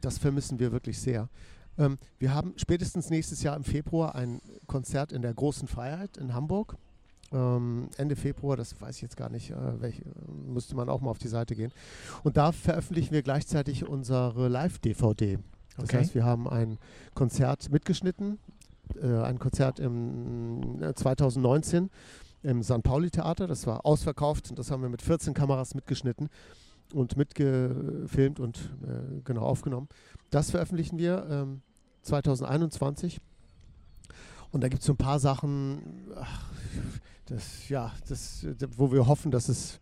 [0.00, 1.28] Das vermissen wir wirklich sehr.
[1.78, 6.34] Ähm, wir haben spätestens nächstes Jahr im Februar ein Konzert in der Großen Freiheit in
[6.34, 6.76] Hamburg.
[7.32, 10.02] Ähm, Ende Februar, das weiß ich jetzt gar nicht, äh, welch,
[10.46, 11.72] müsste man auch mal auf die Seite gehen.
[12.22, 15.38] Und da veröffentlichen wir gleichzeitig unsere Live-DVD.
[15.76, 15.98] Das okay.
[15.98, 16.78] heißt, wir haben ein
[17.14, 18.38] Konzert mitgeschnitten,
[19.02, 21.90] äh, ein Konzert im äh, 2019
[22.42, 22.82] im St.
[22.82, 23.46] Pauli Theater.
[23.46, 26.28] Das war ausverkauft und das haben wir mit 14 Kameras mitgeschnitten
[26.92, 29.88] und mitgefilmt und äh, genau aufgenommen.
[30.30, 31.62] Das veröffentlichen wir ähm,
[32.02, 33.20] 2021.
[34.52, 36.50] Und da gibt es so ein paar Sachen, ach,
[37.26, 38.46] das, ja, das,
[38.76, 39.80] wo wir hoffen, dass, es,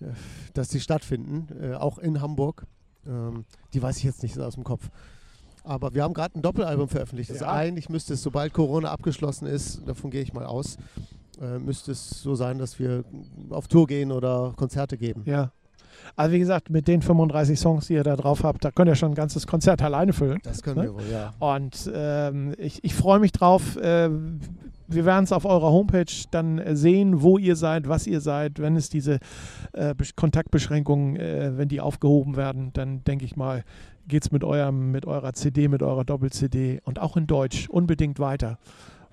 [0.00, 0.06] äh,
[0.54, 2.66] dass die stattfinden, äh, auch in Hamburg.
[3.06, 4.90] Ähm, die weiß ich jetzt nicht aus dem Kopf.
[5.64, 7.30] Aber wir haben gerade ein Doppelalbum veröffentlicht.
[7.30, 7.52] Ja.
[7.52, 10.76] eigentlich müsste es, sobald Corona abgeschlossen ist, davon gehe ich mal aus,
[11.40, 13.04] äh, müsste es so sein, dass wir
[13.50, 15.22] auf Tour gehen oder Konzerte geben.
[15.26, 15.50] Ja.
[16.14, 18.94] Also wie gesagt, mit den 35 Songs, die ihr da drauf habt, da könnt ihr
[18.94, 20.38] schon ein ganzes Konzert alleine füllen.
[20.44, 20.82] Das können ne?
[20.84, 21.34] wir wohl, ja.
[21.40, 23.76] Und ähm, ich, ich freue mich drauf.
[23.76, 24.10] Äh,
[24.88, 28.58] wir werden es auf eurer Homepage dann sehen, wo ihr seid, was ihr seid.
[28.58, 29.18] Wenn es diese
[29.72, 33.64] äh, Kontaktbeschränkungen, äh, wenn die aufgehoben werden, dann denke ich mal,
[34.08, 38.58] geht es mit, mit eurer CD, mit eurer Doppel-CD und auch in Deutsch unbedingt weiter.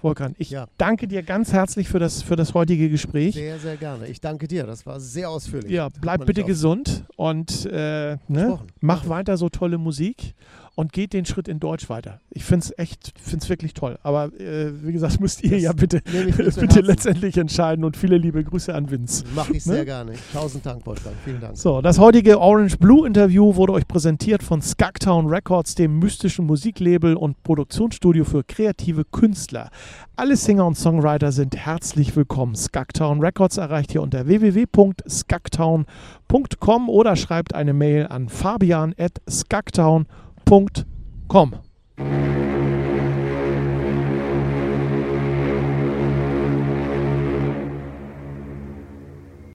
[0.04, 0.68] Volkan, ich ja.
[0.78, 3.36] danke dir ganz herzlich für das, für das heutige Gespräch.
[3.36, 4.08] Sehr, sehr gerne.
[4.08, 4.66] Ich danke dir.
[4.66, 5.72] Das war sehr ausführlich.
[5.72, 10.36] Ja, bleib bitte gesund und äh, ne, mach weiter so tolle Musik
[10.76, 12.20] und geht den Schritt in Deutsch weiter.
[12.32, 14.00] Ich finde es echt, finde es wirklich toll.
[14.02, 16.02] Aber äh, wie gesagt, müsst ihr das ja bitte,
[16.60, 19.24] bitte letztendlich entscheiden und viele liebe Grüße an Vince.
[19.36, 19.74] Mache ich ne?
[19.74, 20.14] sehr gerne.
[20.34, 21.16] Tausend Dank, Wolfgang.
[21.24, 21.56] Vielen Dank.
[21.58, 27.18] So, das heutige Orange Blue Interview wurde euch präsentiert von Skagtown Records, dem mystischen Musiklabel
[27.18, 29.70] und Produktionsstudio für kreative Künstler.
[30.16, 32.56] Alle Singer und Songwriter sind herzlich willkommen.
[32.56, 40.08] Skagtown Records erreicht ihr unter www.skagtown.com oder schreibt eine Mail an fabian at skagtown.com
[40.50, 42.43] www.ftf.com.